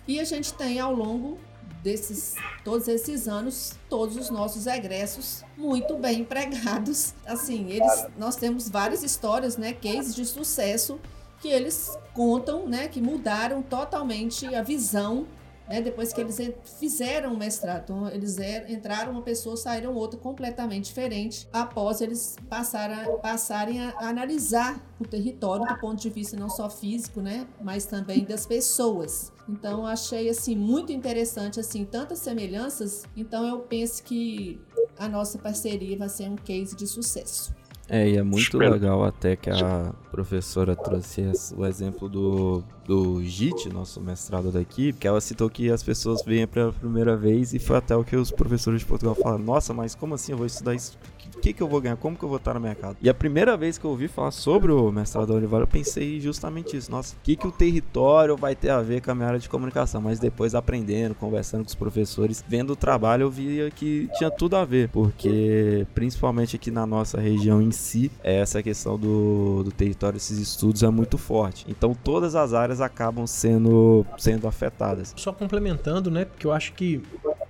E 0.06 0.20
a 0.20 0.24
gente 0.24 0.52
tem 0.54 0.80
ao 0.80 0.94
longo 0.94 1.38
desses 1.82 2.34
todos 2.64 2.88
esses 2.88 3.28
anos, 3.28 3.74
todos 3.88 4.16
os 4.16 4.30
nossos 4.30 4.66
egressos 4.66 5.44
muito 5.56 5.96
bem 5.96 6.20
empregados. 6.20 7.14
Assim, 7.26 7.70
eles, 7.70 8.06
nós 8.18 8.36
temos 8.36 8.68
várias 8.68 9.02
histórias, 9.02 9.56
né, 9.56 9.72
cases 9.72 10.14
de 10.14 10.24
sucesso 10.24 10.98
que 11.40 11.48
eles 11.48 11.96
contam, 12.14 12.66
né, 12.66 12.88
que 12.88 13.00
mudaram 13.00 13.62
totalmente 13.62 14.52
a 14.54 14.62
visão 14.62 15.26
né, 15.68 15.80
depois 15.80 16.12
que 16.12 16.20
eles 16.20 16.38
fizeram 16.78 17.32
o 17.32 17.36
mestrado. 17.36 17.82
Então, 17.84 18.08
eles 18.08 18.38
er, 18.38 18.70
entraram 18.70 19.12
uma 19.12 19.22
pessoa, 19.22 19.56
saíram 19.56 19.94
outra 19.94 20.18
completamente 20.18 20.86
diferente, 20.86 21.48
após 21.52 22.00
eles 22.00 22.36
passarem, 22.48 23.18
passarem 23.18 23.80
a 23.80 24.08
analisar 24.08 24.80
o 25.00 25.04
território 25.04 25.66
do 25.66 25.78
ponto 25.78 26.00
de 26.00 26.10
vista 26.10 26.36
não 26.36 26.48
só 26.48 26.68
físico, 26.68 27.20
né, 27.20 27.46
mas 27.60 27.86
também 27.86 28.24
das 28.24 28.46
pessoas. 28.46 29.32
Então, 29.48 29.86
achei 29.86 30.28
assim 30.28 30.56
muito 30.56 30.92
interessante 30.92 31.60
assim 31.60 31.84
tantas 31.84 32.18
semelhanças. 32.18 33.04
Então, 33.16 33.46
eu 33.46 33.60
penso 33.60 34.02
que 34.02 34.60
a 34.98 35.08
nossa 35.08 35.38
parceria 35.38 35.96
vai 35.98 36.08
ser 36.08 36.28
um 36.30 36.36
case 36.36 36.74
de 36.74 36.86
sucesso. 36.86 37.54
É, 37.88 38.08
e 38.08 38.16
é 38.16 38.22
muito 38.22 38.42
Espero. 38.42 38.72
legal 38.72 39.04
até 39.04 39.36
que 39.36 39.50
a 39.50 39.92
professora 40.10 40.74
trouxe 40.74 41.30
o 41.56 41.66
exemplo 41.66 42.08
do 42.08 42.64
do 42.86 43.22
JIT, 43.24 43.70
nosso 43.70 44.00
mestrado 44.00 44.50
daqui, 44.50 44.92
que 44.92 45.08
ela 45.08 45.20
citou 45.20 45.48
que 45.48 45.70
as 45.70 45.82
pessoas 45.82 46.22
vêm 46.22 46.46
pela 46.46 46.72
primeira 46.72 47.16
vez 47.16 47.54
e 47.54 47.58
foi 47.58 47.76
até 47.76 47.96
o 47.96 48.04
que 48.04 48.14
os 48.14 48.30
professores 48.30 48.80
de 48.80 48.86
Portugal 48.86 49.14
falaram: 49.14 49.42
Nossa, 49.42 49.72
mas 49.72 49.94
como 49.94 50.14
assim 50.14 50.32
eu 50.32 50.38
vou 50.38 50.46
estudar 50.46 50.74
isso? 50.74 50.98
O 51.34 51.40
que, 51.40 51.52
que 51.52 51.62
eu 51.62 51.68
vou 51.68 51.80
ganhar? 51.80 51.96
Como 51.96 52.16
que 52.16 52.24
eu 52.24 52.28
vou 52.28 52.38
estar 52.38 52.58
minha 52.58 52.74
casa? 52.74 52.96
E 53.00 53.08
a 53.08 53.14
primeira 53.14 53.56
vez 53.56 53.78
que 53.78 53.84
eu 53.84 53.90
ouvi 53.90 54.08
falar 54.08 54.30
sobre 54.30 54.72
o 54.72 54.90
mestrado 54.90 55.26
da 55.26 55.34
Univale, 55.34 55.64
eu 55.64 55.68
pensei 55.68 56.20
justamente 56.20 56.76
isso. 56.76 56.90
Nossa, 56.90 57.14
o 57.14 57.18
que, 57.22 57.36
que 57.36 57.46
o 57.46 57.52
território 57.52 58.36
vai 58.36 58.54
ter 58.54 58.70
a 58.70 58.80
ver 58.80 59.00
com 59.00 59.10
a 59.10 59.14
minha 59.14 59.28
área 59.28 59.38
de 59.38 59.48
comunicação? 59.48 60.00
Mas 60.00 60.18
depois 60.18 60.54
aprendendo, 60.54 61.14
conversando 61.14 61.62
com 61.62 61.68
os 61.68 61.74
professores, 61.74 62.44
vendo 62.46 62.72
o 62.72 62.76
trabalho, 62.76 63.22
eu 63.22 63.30
via 63.30 63.70
que 63.70 64.08
tinha 64.16 64.30
tudo 64.30 64.56
a 64.56 64.64
ver, 64.64 64.88
porque 64.88 65.86
principalmente 65.94 66.56
aqui 66.56 66.70
na 66.70 66.86
nossa 66.86 67.20
região 67.20 67.60
em 67.60 67.70
si, 67.70 68.10
essa 68.22 68.62
questão 68.62 68.98
do, 68.98 69.62
do 69.64 69.72
território, 69.72 70.16
esses 70.16 70.38
estudos 70.38 70.82
é 70.82 70.90
muito 70.90 71.18
forte. 71.18 71.66
Então 71.68 71.94
todas 71.94 72.34
as 72.34 72.52
áreas 72.52 72.80
acabam 72.80 73.26
sendo, 73.26 74.06
sendo 74.18 74.46
afetadas. 74.46 75.12
Só 75.16 75.32
complementando, 75.32 76.10
né? 76.10 76.24
Porque 76.24 76.46
eu 76.46 76.52
acho 76.52 76.72
que. 76.72 77.02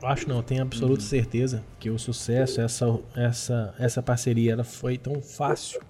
Acho 0.03 0.29
não, 0.29 0.43
tenho 0.43 0.63
absoluta 0.63 1.03
Uhum. 1.03 1.09
certeza 1.09 1.65
que 1.79 1.89
o 1.91 1.99
sucesso, 1.99 2.61
essa, 2.61 2.99
essa, 3.17 3.75
essa 3.79 4.03
parceria, 4.03 4.53
ela 4.53 4.65
foi 4.65 4.99
tão 4.99 5.21
fácil 5.23 5.81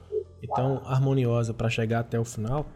e 0.43 0.47
tão 0.47 0.83
harmoniosa 0.85 1.53
para 1.55 1.69
chegar 1.71 2.01
até 2.01 2.19
o 2.19 2.25
final 2.25 2.67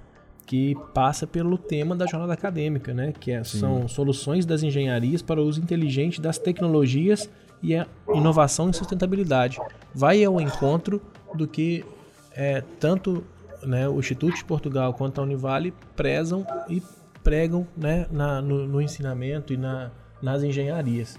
que 0.46 0.74
passa 0.94 1.26
pelo 1.26 1.58
tema 1.58 1.94
da 1.94 2.06
jornada 2.06 2.32
acadêmica, 2.32 2.94
né? 2.94 3.12
Que 3.20 3.32
é- 3.32 3.44
são 3.44 3.86
soluções 3.86 4.46
das 4.46 4.62
engenharias 4.62 5.20
para 5.20 5.40
o 5.40 5.44
uso 5.44 5.60
inteligente 5.60 6.20
das 6.22 6.38
tecnologias 6.38 7.28
e 7.62 7.74
a 7.76 7.86
inovação 8.14 8.70
e 8.70 8.74
sustentabilidade. 8.74 9.58
Vai 9.94 10.24
ao 10.24 10.40
encontro 10.40 11.02
do 11.34 11.46
que 11.46 11.84
é, 12.32 12.62
tanto 12.80 13.22
né, 13.64 13.86
o 13.88 13.98
Instituto 13.98 14.36
de 14.36 14.44
Portugal 14.44 14.94
quanto 14.94 15.20
a 15.20 15.24
Univale 15.24 15.74
prezam 15.96 16.46
e 16.68 16.80
pregam 17.22 17.66
né, 17.76 18.06
na- 18.10 18.40
no, 18.40 18.66
no 18.66 18.80
ensinamento 18.80 19.52
e 19.52 19.56
na, 19.56 19.90
nas 20.22 20.42
engenharias. 20.42 21.18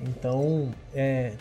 Então, 0.00 0.70
é, 0.94 1.34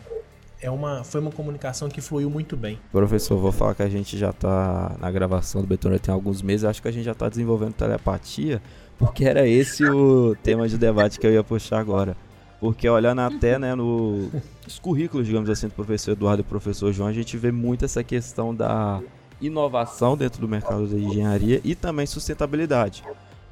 é 0.61 0.69
uma, 0.69 1.03
foi 1.03 1.19
uma 1.19 1.31
comunicação 1.31 1.89
que 1.89 1.99
fluiu 1.99 2.29
muito 2.29 2.55
bem. 2.55 2.79
Professor, 2.91 3.37
vou 3.37 3.51
falar 3.51 3.73
que 3.73 3.83
a 3.83 3.89
gente 3.89 4.17
já 4.17 4.31
tá 4.31 4.95
na 4.99 5.11
gravação 5.11 5.61
do 5.61 5.67
Betoneira 5.67 6.01
tem 6.01 6.13
alguns 6.13 6.41
meses, 6.41 6.63
acho 6.63 6.81
que 6.81 6.87
a 6.87 6.91
gente 6.91 7.03
já 7.03 7.15
tá 7.15 7.27
desenvolvendo 7.27 7.73
telepatia, 7.73 8.61
porque 8.97 9.25
era 9.25 9.47
esse 9.47 9.83
o 9.83 10.35
tema 10.43 10.67
de 10.67 10.77
debate 10.77 11.19
que 11.19 11.25
eu 11.25 11.33
ia 11.33 11.43
puxar 11.43 11.79
agora. 11.79 12.15
Porque 12.59 12.87
olhando 12.87 13.21
até 13.21 13.57
né, 13.57 13.73
no, 13.73 14.29
nos 14.63 14.77
currículos, 14.77 15.25
digamos 15.25 15.49
assim, 15.49 15.67
do 15.67 15.73
professor 15.73 16.11
Eduardo 16.11 16.41
e 16.41 16.43
do 16.43 16.47
professor 16.47 16.93
João, 16.93 17.09
a 17.09 17.13
gente 17.13 17.35
vê 17.35 17.51
muito 17.51 17.83
essa 17.83 18.03
questão 18.03 18.53
da 18.53 19.01
inovação 19.41 20.15
dentro 20.15 20.39
do 20.39 20.47
mercado 20.47 20.85
da 20.85 20.95
engenharia 20.95 21.59
e 21.63 21.73
também 21.73 22.05
sustentabilidade. 22.05 23.03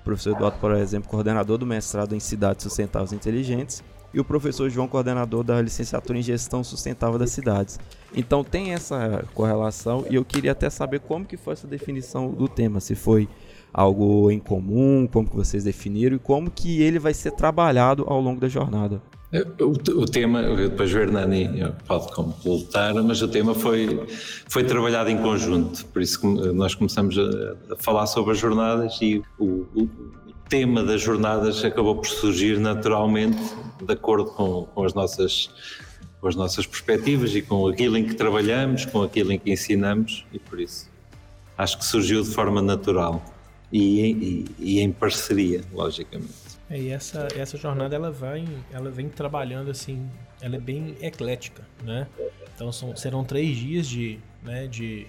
O 0.01 0.03
professor 0.03 0.35
Eduardo, 0.35 0.57
por 0.59 0.71
exemplo, 0.71 1.09
coordenador 1.09 1.57
do 1.57 1.65
mestrado 1.65 2.15
em 2.15 2.19
cidades 2.19 2.63
sustentáveis 2.63 3.13
inteligentes, 3.13 3.83
e 4.13 4.19
o 4.19 4.25
professor 4.25 4.69
João, 4.69 4.87
coordenador 4.87 5.43
da 5.43 5.61
licenciatura 5.61 6.17
em 6.17 6.21
gestão 6.21 6.63
sustentável 6.63 7.19
das 7.19 7.31
cidades. 7.31 7.79
Então 8.13 8.43
tem 8.43 8.73
essa 8.73 9.23
correlação 9.33 10.05
e 10.09 10.15
eu 10.15 10.25
queria 10.25 10.51
até 10.51 10.69
saber 10.69 10.99
como 11.01 11.25
que 11.25 11.37
foi 11.37 11.53
essa 11.53 11.67
definição 11.67 12.31
do 12.31 12.47
tema, 12.47 12.79
se 12.79 12.95
foi 12.95 13.29
algo 13.73 14.31
em 14.31 14.39
comum, 14.39 15.07
como 15.11 15.29
que 15.29 15.35
vocês 15.35 15.63
definiram 15.63 16.15
e 16.15 16.19
como 16.19 16.49
que 16.49 16.81
ele 16.81 16.99
vai 16.99 17.13
ser 17.13 17.31
trabalhado 17.31 18.03
ao 18.07 18.19
longo 18.19 18.39
da 18.39 18.47
jornada. 18.47 19.01
O, 19.59 20.01
o 20.01 20.05
tema, 20.07 20.41
depois 20.41 20.91
o 20.91 20.97
Hernani 20.97 21.47
pode 21.87 22.11
completar, 22.13 22.95
mas 22.95 23.21
o 23.21 23.27
tema 23.27 23.53
foi, 23.53 24.03
foi 24.47 24.63
trabalhado 24.63 25.11
em 25.11 25.17
conjunto, 25.17 25.85
por 25.85 26.01
isso 26.01 26.19
nós 26.51 26.73
começamos 26.73 27.15
a, 27.19 27.73
a 27.73 27.75
falar 27.77 28.07
sobre 28.07 28.31
as 28.31 28.39
jornadas 28.39 28.97
e 29.01 29.21
o, 29.37 29.67
o, 29.75 29.89
tema 30.49 30.83
das 30.83 30.99
jornadas 30.99 31.63
acabou 31.63 31.95
por 31.97 32.07
surgir 32.07 32.59
naturalmente 32.59 33.37
de 33.85 33.93
acordo 33.93 34.31
com, 34.31 34.65
com, 34.73 34.83
as 34.83 34.95
nossas, 34.95 35.51
com 36.19 36.27
as 36.27 36.35
nossas 36.35 36.65
perspectivas 36.65 37.35
e 37.35 37.43
com 37.43 37.67
aquilo 37.67 37.95
em 37.97 38.03
que 38.03 38.15
trabalhamos, 38.15 38.83
com 38.85 39.03
aquilo 39.03 39.31
em 39.31 39.37
que 39.37 39.51
ensinamos 39.51 40.25
e 40.33 40.39
por 40.39 40.59
isso 40.59 40.89
acho 41.55 41.77
que 41.77 41.85
surgiu 41.85 42.23
de 42.23 42.29
forma 42.29 42.63
natural 42.63 43.21
e, 43.71 44.01
e, 44.01 44.45
e 44.59 44.79
em 44.79 44.91
parceria, 44.91 45.61
logicamente. 45.71 46.49
É, 46.69 46.79
e 46.79 46.89
essa, 46.89 47.27
essa 47.35 47.57
jornada 47.57 47.95
ela 47.95 48.11
vai, 48.11 48.45
ela 48.71 48.91
vem 48.91 49.09
trabalhando 49.09 49.71
assim, 49.71 50.07
ela 50.41 50.55
é 50.55 50.59
bem 50.59 50.95
eclética, 51.01 51.65
né? 51.83 52.07
Então 52.55 52.71
são, 52.71 52.95
serão 52.95 53.23
três 53.23 53.57
dias 53.57 53.87
de, 53.87 54.19
né, 54.43 54.67
de, 54.67 55.07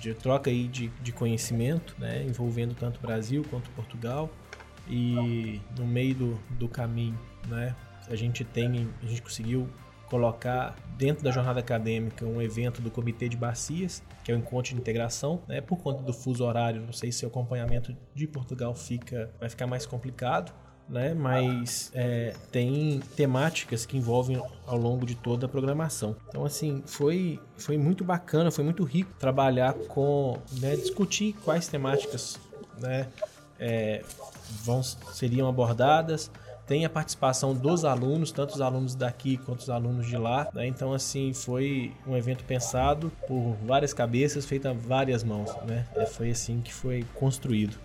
de 0.00 0.12
troca 0.14 0.50
aí 0.50 0.66
de, 0.66 0.88
de 1.02 1.12
conhecimento, 1.12 1.94
né, 1.98 2.24
envolvendo 2.24 2.74
tanto 2.74 3.00
Brasil 3.00 3.44
quanto 3.48 3.70
Portugal. 3.70 4.30
E 4.88 5.60
no 5.78 5.86
meio 5.86 6.14
do, 6.14 6.40
do 6.58 6.68
caminho, 6.68 7.18
né, 7.48 7.74
a 8.08 8.16
gente 8.16 8.44
tem, 8.44 8.88
a 9.02 9.06
gente 9.06 9.22
conseguiu 9.22 9.68
colocar 10.10 10.76
dentro 10.98 11.22
da 11.22 11.30
jornada 11.30 11.60
acadêmica 11.60 12.26
um 12.26 12.42
evento 12.42 12.82
do 12.82 12.90
Comitê 12.90 13.28
de 13.28 13.36
Bacias, 13.36 14.02
que 14.24 14.32
é 14.32 14.34
o 14.34 14.38
encontro 14.38 14.74
de 14.74 14.80
integração, 14.80 15.40
né? 15.46 15.60
Por 15.60 15.78
conta 15.78 16.02
do 16.02 16.12
fuso 16.12 16.44
horário, 16.44 16.82
não 16.82 16.92
sei 16.92 17.12
se 17.12 17.24
o 17.24 17.28
acompanhamento 17.28 17.96
de 18.14 18.26
Portugal 18.26 18.74
fica 18.74 19.30
vai 19.38 19.48
ficar 19.48 19.68
mais 19.68 19.86
complicado, 19.86 20.52
né? 20.88 21.14
Mas 21.14 21.92
é, 21.94 22.34
tem 22.50 23.00
temáticas 23.16 23.86
que 23.86 23.96
envolvem 23.96 24.42
ao 24.66 24.76
longo 24.76 25.06
de 25.06 25.14
toda 25.14 25.46
a 25.46 25.48
programação. 25.48 26.16
Então 26.28 26.44
assim 26.44 26.82
foi 26.84 27.40
foi 27.56 27.78
muito 27.78 28.04
bacana, 28.04 28.50
foi 28.50 28.64
muito 28.64 28.82
rico 28.82 29.12
trabalhar 29.18 29.74
com, 29.74 30.38
né, 30.60 30.74
discutir 30.74 31.34
quais 31.44 31.68
temáticas, 31.68 32.38
né? 32.78 33.06
É, 33.58 34.02
vão 34.64 34.82
seriam 34.82 35.48
abordadas 35.48 36.30
tem 36.70 36.84
a 36.84 36.88
participação 36.88 37.52
dos 37.52 37.84
alunos, 37.84 38.30
tanto 38.30 38.54
os 38.54 38.60
alunos 38.60 38.94
daqui 38.94 39.36
quanto 39.38 39.58
os 39.58 39.68
alunos 39.68 40.06
de 40.06 40.16
lá. 40.16 40.46
Né? 40.54 40.68
Então, 40.68 40.92
assim, 40.92 41.32
foi 41.32 41.92
um 42.06 42.16
evento 42.16 42.44
pensado 42.44 43.10
por 43.26 43.56
várias 43.66 43.92
cabeças, 43.92 44.46
feito 44.46 44.68
a 44.68 44.72
várias 44.72 45.24
mãos. 45.24 45.52
Né? 45.66 45.84
É, 45.96 46.06
foi 46.06 46.30
assim 46.30 46.60
que 46.60 46.72
foi 46.72 47.04
construído. 47.12 47.76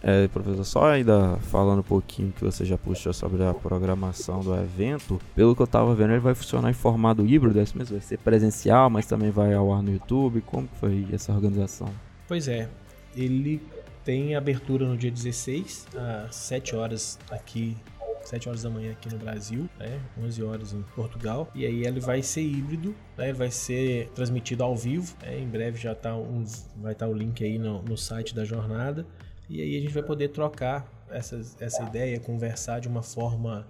É, 0.00 0.28
professor, 0.28 0.64
só 0.64 0.84
ainda 0.92 1.36
falando 1.50 1.80
um 1.80 1.82
pouquinho 1.82 2.30
que 2.30 2.44
você 2.44 2.64
já 2.64 2.78
puxou 2.78 3.12
sobre 3.12 3.42
a 3.42 3.52
programação 3.52 4.38
do 4.38 4.54
evento, 4.54 5.20
pelo 5.34 5.56
que 5.56 5.62
eu 5.62 5.64
estava 5.64 5.92
vendo, 5.92 6.12
ele 6.12 6.20
vai 6.20 6.36
funcionar 6.36 6.70
em 6.70 6.74
formato 6.74 7.26
híbrido, 7.26 7.58
é 7.58 7.64
isso 7.64 7.76
mesmo? 7.76 7.96
Vai 7.96 8.06
ser 8.06 8.18
presencial, 8.18 8.88
mas 8.88 9.04
também 9.04 9.32
vai 9.32 9.52
ao 9.52 9.72
ar 9.72 9.82
no 9.82 9.90
YouTube. 9.90 10.42
Como 10.42 10.68
foi 10.78 11.08
essa 11.12 11.32
organização? 11.32 11.88
Pois 12.28 12.46
é, 12.46 12.68
ele 13.16 13.60
tem 14.04 14.36
abertura 14.36 14.86
no 14.86 14.96
dia 14.96 15.10
16, 15.10 15.88
às 16.28 16.36
7 16.36 16.76
horas 16.76 17.18
aqui 17.28 17.76
7 18.24 18.48
horas 18.48 18.62
da 18.62 18.70
manhã 18.70 18.92
aqui 18.92 19.08
no 19.12 19.18
Brasil, 19.18 19.68
né? 19.78 20.00
11 20.18 20.42
horas 20.42 20.72
em 20.72 20.82
Portugal. 20.94 21.48
E 21.54 21.66
aí 21.66 21.86
ele 21.86 22.00
vai 22.00 22.22
ser 22.22 22.42
híbrido, 22.42 22.94
né? 23.16 23.32
vai 23.32 23.50
ser 23.50 24.08
transmitido 24.14 24.62
ao 24.62 24.76
vivo. 24.76 25.14
Né? 25.22 25.40
Em 25.40 25.48
breve 25.48 25.78
já 25.78 25.94
tá 25.94 26.14
um, 26.16 26.44
vai 26.76 26.92
estar 26.92 27.06
tá 27.06 27.12
o 27.12 27.14
link 27.14 27.42
aí 27.44 27.58
no, 27.58 27.82
no, 27.82 27.96
site 27.96 28.34
da 28.34 28.44
jornada. 28.44 29.06
E 29.48 29.60
aí 29.60 29.76
a 29.76 29.80
gente 29.80 29.92
vai 29.92 30.02
poder 30.02 30.28
trocar 30.28 30.86
essa 31.10 31.82
ideia, 31.82 32.18
conversar 32.18 32.80
de 32.80 32.88
uma 32.88 33.02
forma 33.02 33.66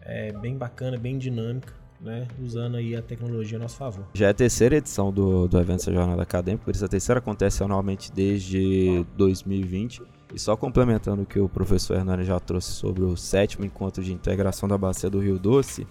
é, 0.00 0.32
bem 0.32 0.56
bacana, 0.56 0.96
bem 0.96 1.18
dinâmica. 1.18 1.76
Né, 2.00 2.28
usando 2.40 2.76
aí 2.76 2.94
a 2.94 3.02
tecnologia 3.02 3.58
a 3.58 3.60
nosso 3.60 3.76
favor. 3.76 4.06
Já 4.14 4.28
é 4.28 4.30
a 4.30 4.34
terceira 4.34 4.76
edição 4.76 5.12
do, 5.12 5.48
do 5.48 5.58
evento 5.58 5.80
essa 5.80 5.92
jornada 5.92 6.22
acadêmica, 6.22 6.64
por 6.64 6.72
isso 6.72 6.84
a 6.84 6.88
terceira 6.88 7.18
acontece 7.18 7.60
anualmente 7.64 8.12
desde 8.12 9.04
2020. 9.16 10.02
E 10.34 10.38
só 10.38 10.56
complementando 10.56 11.22
o 11.22 11.26
que 11.26 11.38
o 11.38 11.48
professor 11.48 11.96
Hernani 11.96 12.24
já 12.24 12.38
trouxe 12.38 12.72
sobre 12.72 13.02
o 13.02 13.16
sétimo 13.16 13.64
encontro 13.64 14.02
de 14.02 14.12
integração 14.12 14.68
da 14.68 14.76
Bacia 14.76 15.08
do 15.08 15.20
Rio 15.20 15.38
Doce, 15.38 15.86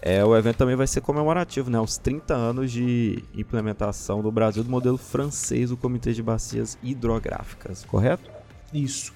é, 0.00 0.24
o 0.24 0.36
evento 0.36 0.56
também 0.56 0.74
vai 0.74 0.86
ser 0.88 1.00
comemorativo, 1.00 1.70
né? 1.70 1.78
Os 1.78 1.96
30 1.96 2.34
anos 2.34 2.72
de 2.72 3.22
implementação 3.34 4.20
do 4.20 4.32
Brasil 4.32 4.64
do 4.64 4.70
modelo 4.70 4.98
francês 4.98 5.70
do 5.70 5.76
Comitê 5.76 6.12
de 6.12 6.22
Bacias 6.22 6.76
Hidrográficas, 6.82 7.84
correto? 7.84 8.28
Isso. 8.74 9.12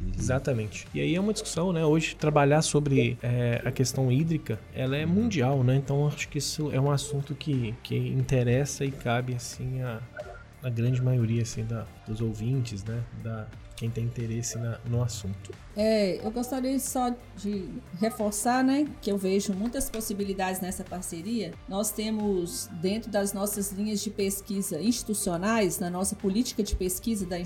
Uhum. 0.00 0.12
Exatamente. 0.16 0.86
E 0.94 1.00
aí 1.00 1.16
é 1.16 1.20
uma 1.20 1.32
discussão, 1.32 1.72
né? 1.72 1.84
Hoje 1.84 2.14
trabalhar 2.14 2.62
sobre 2.62 3.18
é, 3.20 3.60
a 3.64 3.72
questão 3.72 4.12
hídrica, 4.12 4.60
ela 4.72 4.96
é 4.96 5.04
mundial, 5.04 5.64
né? 5.64 5.74
Então 5.74 6.06
acho 6.06 6.28
que 6.28 6.38
isso 6.38 6.70
é 6.72 6.80
um 6.80 6.90
assunto 6.90 7.34
que, 7.34 7.74
que 7.82 7.96
interessa 7.96 8.84
e 8.84 8.92
cabe 8.92 9.34
assim 9.34 9.82
a, 9.82 10.00
a 10.62 10.70
grande 10.70 11.02
maioria 11.02 11.42
assim 11.42 11.64
da, 11.64 11.84
dos 12.06 12.20
ouvintes, 12.20 12.84
né? 12.84 13.02
Da 13.24 13.48
quem 13.78 13.88
tem 13.88 14.04
interesse 14.04 14.58
na, 14.58 14.78
no 14.86 15.02
assunto. 15.02 15.52
É, 15.76 16.24
eu 16.24 16.30
gostaria 16.30 16.78
só 16.80 17.14
de 17.36 17.68
reforçar, 18.00 18.64
né, 18.64 18.86
que 19.00 19.10
eu 19.10 19.16
vejo 19.16 19.52
muitas 19.54 19.88
possibilidades 19.88 20.60
nessa 20.60 20.82
parceria. 20.82 21.52
Nós 21.68 21.92
temos 21.92 22.68
dentro 22.82 23.10
das 23.10 23.32
nossas 23.32 23.70
linhas 23.70 24.00
de 24.00 24.10
pesquisa 24.10 24.80
institucionais, 24.80 25.78
na 25.78 25.88
nossa 25.88 26.16
política 26.16 26.62
de 26.62 26.74
pesquisa 26.74 27.24
da 27.24 27.38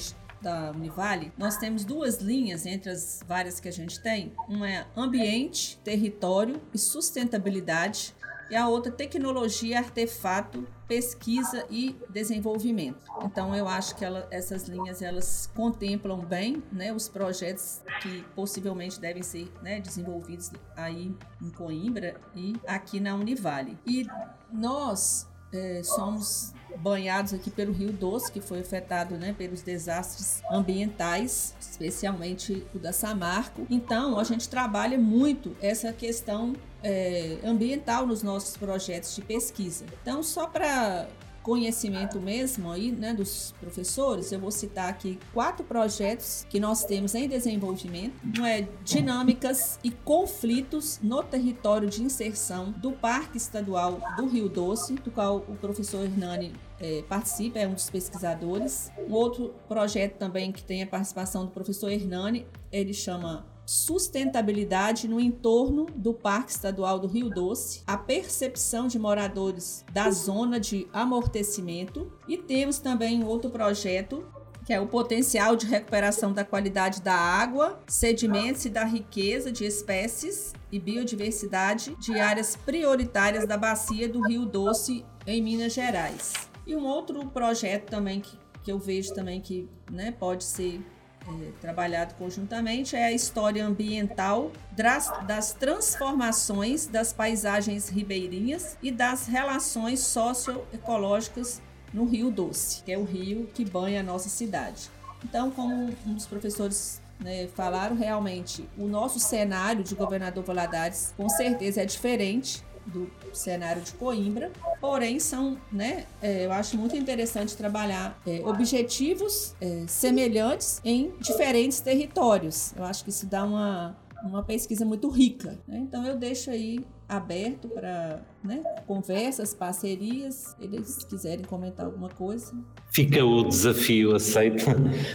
da 0.42 0.72
Univale, 0.72 1.32
nós 1.38 1.56
temos 1.56 1.84
duas 1.84 2.20
linhas 2.20 2.66
entre 2.66 2.90
as 2.90 3.20
várias 3.26 3.60
que 3.60 3.68
a 3.68 3.72
gente 3.72 4.02
tem. 4.02 4.32
Uma 4.48 4.68
é 4.68 4.86
ambiente, 4.96 5.78
território 5.84 6.60
e 6.74 6.78
sustentabilidade. 6.78 8.12
E 8.52 8.56
a 8.56 8.68
outra 8.68 8.92
tecnologia, 8.92 9.78
artefato, 9.78 10.68
pesquisa 10.86 11.64
e 11.70 11.96
desenvolvimento. 12.10 13.10
Então 13.24 13.56
eu 13.56 13.66
acho 13.66 13.96
que 13.96 14.04
ela, 14.04 14.28
essas 14.30 14.68
linhas 14.68 15.00
elas 15.00 15.50
contemplam 15.54 16.20
bem 16.20 16.62
né, 16.70 16.92
os 16.92 17.08
projetos 17.08 17.80
que 18.02 18.22
possivelmente 18.34 19.00
devem 19.00 19.22
ser 19.22 19.50
né, 19.62 19.80
desenvolvidos 19.80 20.50
aí 20.76 21.16
em 21.40 21.48
Coimbra 21.48 22.20
e 22.36 22.54
aqui 22.66 23.00
na 23.00 23.14
Univale. 23.14 23.78
E 23.86 24.06
nós 24.52 25.26
é, 25.52 25.82
somos 25.82 26.52
banhados 26.76 27.34
aqui 27.34 27.50
pelo 27.50 27.72
Rio 27.72 27.92
Doce, 27.92 28.32
que 28.32 28.40
foi 28.40 28.60
afetado 28.60 29.16
né, 29.16 29.34
pelos 29.36 29.62
desastres 29.62 30.42
ambientais, 30.50 31.54
especialmente 31.60 32.66
o 32.74 32.78
da 32.78 32.92
Samarco. 32.92 33.66
Então, 33.68 34.18
a 34.18 34.24
gente 34.24 34.48
trabalha 34.48 34.98
muito 34.98 35.54
essa 35.60 35.92
questão 35.92 36.54
é, 36.82 37.38
ambiental 37.44 38.06
nos 38.06 38.22
nossos 38.22 38.56
projetos 38.56 39.14
de 39.14 39.22
pesquisa. 39.22 39.84
Então, 40.00 40.22
só 40.22 40.46
para 40.46 41.06
conhecimento 41.42 42.20
mesmo 42.20 42.70
aí, 42.70 42.92
né, 42.92 43.12
dos 43.12 43.54
professores, 43.60 44.32
eu 44.32 44.38
vou 44.38 44.50
citar 44.50 44.88
aqui 44.88 45.18
quatro 45.34 45.64
projetos 45.64 46.46
que 46.48 46.60
nós 46.60 46.84
temos 46.84 47.14
em 47.14 47.28
desenvolvimento. 47.28 48.14
Um 48.38 48.46
é 48.46 48.68
dinâmicas 48.84 49.78
e 49.82 49.90
conflitos 49.90 51.00
no 51.02 51.22
território 51.22 51.88
de 51.88 52.02
inserção 52.02 52.72
do 52.72 52.92
Parque 52.92 53.36
Estadual 53.36 54.00
do 54.16 54.26
Rio 54.26 54.48
Doce, 54.48 54.94
do 54.94 55.10
qual 55.10 55.38
o 55.48 55.56
professor 55.56 56.04
Hernani 56.04 56.52
é, 56.80 57.02
participa, 57.08 57.58
é 57.58 57.66
um 57.66 57.74
dos 57.74 57.88
pesquisadores. 57.90 58.90
Um 59.08 59.12
outro 59.12 59.54
projeto 59.68 60.16
também 60.16 60.52
que 60.52 60.62
tem 60.62 60.82
a 60.82 60.86
participação 60.86 61.44
do 61.44 61.50
professor 61.50 61.90
Hernani, 61.90 62.46
ele 62.70 62.92
chama 62.92 63.46
sustentabilidade 63.72 65.08
no 65.08 65.18
entorno 65.18 65.86
do 65.96 66.12
Parque 66.12 66.52
Estadual 66.52 66.98
do 66.98 67.08
Rio 67.08 67.30
Doce, 67.30 67.82
a 67.86 67.96
percepção 67.96 68.86
de 68.86 68.98
moradores 68.98 69.82
da 69.90 70.10
zona 70.10 70.60
de 70.60 70.86
amortecimento 70.92 72.12
e 72.28 72.36
temos 72.36 72.78
também 72.78 73.24
outro 73.24 73.50
projeto 73.50 74.22
que 74.66 74.74
é 74.74 74.78
o 74.78 74.86
potencial 74.86 75.56
de 75.56 75.66
recuperação 75.66 76.32
da 76.32 76.44
qualidade 76.44 77.00
da 77.00 77.14
água, 77.14 77.80
sedimentos 77.88 78.64
e 78.66 78.70
da 78.70 78.84
riqueza 78.84 79.50
de 79.50 79.64
espécies 79.64 80.52
e 80.70 80.78
biodiversidade 80.78 81.96
de 81.96 82.20
áreas 82.20 82.54
prioritárias 82.54 83.44
da 83.44 83.56
bacia 83.56 84.08
do 84.08 84.20
Rio 84.20 84.44
Doce 84.44 85.04
em 85.26 85.42
Minas 85.42 85.72
Gerais. 85.72 86.34
E 86.64 86.76
um 86.76 86.84
outro 86.84 87.26
projeto 87.28 87.90
também 87.90 88.20
que, 88.20 88.38
que 88.62 88.70
eu 88.70 88.78
vejo 88.78 89.12
também 89.14 89.40
que 89.40 89.68
né, 89.90 90.12
pode 90.12 90.44
ser 90.44 90.80
é, 91.28 91.52
trabalhado 91.60 92.14
conjuntamente 92.14 92.96
é 92.96 93.04
a 93.04 93.12
história 93.12 93.64
ambiental 93.64 94.50
das, 94.72 95.12
das, 95.26 95.52
transformações 95.52 96.86
das 96.86 97.12
paisagens 97.12 97.88
ribeirinhas 97.88 98.76
e 98.82 98.90
das 98.90 99.26
relações 99.26 100.00
socioecológicas 100.00 101.62
no 101.92 102.04
Rio 102.04 102.30
Doce, 102.30 102.82
que 102.82 102.92
é 102.92 102.98
o 102.98 103.04
rio 103.04 103.48
que 103.54 103.64
banha 103.64 104.00
a 104.00 104.02
nossa 104.02 104.28
cidade. 104.28 104.90
Então, 105.24 105.50
como 105.50 105.94
um 106.06 106.14
dos 106.14 106.26
professores 106.26 107.00
né, 107.20 107.46
falaram, 107.54 107.94
realmente 107.94 108.68
o 108.76 108.88
nosso 108.88 109.20
cenário 109.20 109.84
de 109.84 109.94
governador 109.94 110.42
Valadares 110.42 111.14
com 111.16 111.28
certeza 111.28 111.82
é 111.82 111.84
diferente 111.84 112.64
do 112.86 113.10
cenário 113.32 113.82
de 113.82 113.92
Coimbra, 113.92 114.50
porém 114.80 115.18
são, 115.20 115.56
né, 115.70 116.06
é, 116.20 116.46
eu 116.46 116.52
acho 116.52 116.76
muito 116.76 116.96
interessante 116.96 117.56
trabalhar 117.56 118.20
é, 118.26 118.42
objetivos 118.44 119.54
é, 119.60 119.84
semelhantes 119.86 120.80
em 120.84 121.12
diferentes 121.20 121.80
territórios. 121.80 122.72
Eu 122.76 122.84
acho 122.84 123.04
que 123.04 123.10
isso 123.10 123.26
dá 123.26 123.44
uma, 123.44 123.96
uma 124.22 124.42
pesquisa 124.42 124.84
muito 124.84 125.08
rica. 125.08 125.58
Né? 125.66 125.78
Então 125.78 126.04
eu 126.06 126.16
deixo 126.16 126.50
aí 126.50 126.84
aberto 127.08 127.68
para 127.68 128.22
né, 128.42 128.62
conversas, 128.86 129.52
parcerias, 129.52 130.56
eles 130.58 131.04
quiserem 131.04 131.44
comentar 131.44 131.84
alguma 131.84 132.08
coisa. 132.08 132.54
Fica 132.90 133.22
o 133.24 133.44
desafio 133.44 134.16
aceito. 134.16 134.64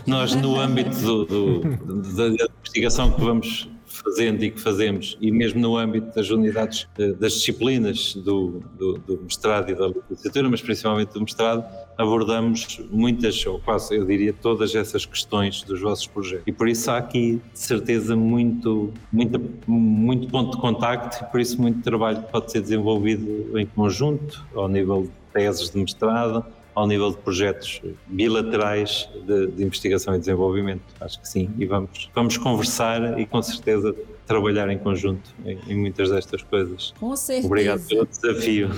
Nós, 0.05 0.35
no 0.35 0.59
âmbito 0.59 0.95
do, 0.97 1.25
do, 1.25 2.15
da 2.15 2.27
investigação 2.27 3.11
que 3.11 3.21
vamos 3.21 3.69
fazendo 3.87 4.43
e 4.43 4.51
que 4.51 4.59
fazemos, 4.59 5.17
e 5.19 5.31
mesmo 5.31 5.59
no 5.59 5.77
âmbito 5.77 6.13
das 6.13 6.29
unidades, 6.29 6.87
eh, 6.99 7.13
das 7.13 7.33
disciplinas 7.33 8.13
do, 8.15 8.61
do, 8.77 8.97
do 8.99 9.21
mestrado 9.23 9.71
e 9.71 9.75
da 9.75 9.87
licenciatura, 9.87 10.49
mas 10.49 10.61
principalmente 10.61 11.13
do 11.13 11.21
mestrado, 11.21 11.65
abordamos 11.97 12.79
muitas, 12.91 13.45
ou 13.45 13.59
quase 13.59 13.95
eu 13.95 14.05
diria 14.05 14.33
todas 14.33 14.75
essas 14.75 15.05
questões 15.05 15.63
dos 15.63 15.81
vossos 15.81 16.07
projetos. 16.07 16.43
E 16.45 16.51
por 16.51 16.67
isso 16.67 16.91
há 16.91 16.97
aqui, 16.97 17.41
de 17.53 17.59
certeza, 17.59 18.15
muito, 18.15 18.93
muito, 19.11 19.41
muito 19.67 20.27
ponto 20.27 20.55
de 20.55 20.61
contacto 20.61 21.23
e 21.23 21.31
por 21.31 21.39
isso 21.39 21.59
muito 21.61 21.81
trabalho 21.81 22.21
pode 22.31 22.51
ser 22.51 22.61
desenvolvido 22.61 23.57
em 23.57 23.65
conjunto, 23.65 24.45
ao 24.53 24.67
nível 24.67 25.03
de 25.03 25.09
teses 25.33 25.69
de 25.69 25.79
mestrado, 25.79 26.45
ao 26.77 26.85
nível 26.85 27.09
de 27.09 27.17
projetos 27.17 27.81
bilaterais 28.05 29.09
de, 29.25 29.47
de, 29.47 29.63
investigação 29.63 30.15
e 30.15 30.19
desenvolvimento. 30.19 30.83
Acho 31.01 31.19
que 31.19 31.27
sim, 31.27 31.49
e 31.57 31.65
vamos, 31.65 32.07
vamos 32.13 32.37
conversar 32.37 33.19
e 33.19 33.25
com 33.25 33.41
certeza 33.41 33.95
trabalhar 34.27 34.69
em 34.69 34.77
conjunto 34.77 35.33
em, 35.43 35.57
em 35.67 35.75
muitas 35.75 36.11
destas 36.11 36.43
coisas. 36.43 36.93
Com 36.99 37.15
certeza. 37.15 37.47
Obrigado 37.47 37.87
pelo 37.87 38.05
desafio. 38.05 38.69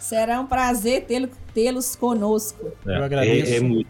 Será 0.00 0.40
um 0.40 0.46
prazer 0.46 1.06
tê-los 1.54 1.94
conosco. 1.94 2.72
É, 2.84 2.98
Eu 2.98 3.04
agradeço. 3.04 3.52
É, 3.52 3.56
é 3.58 3.60
muito. 3.60 3.88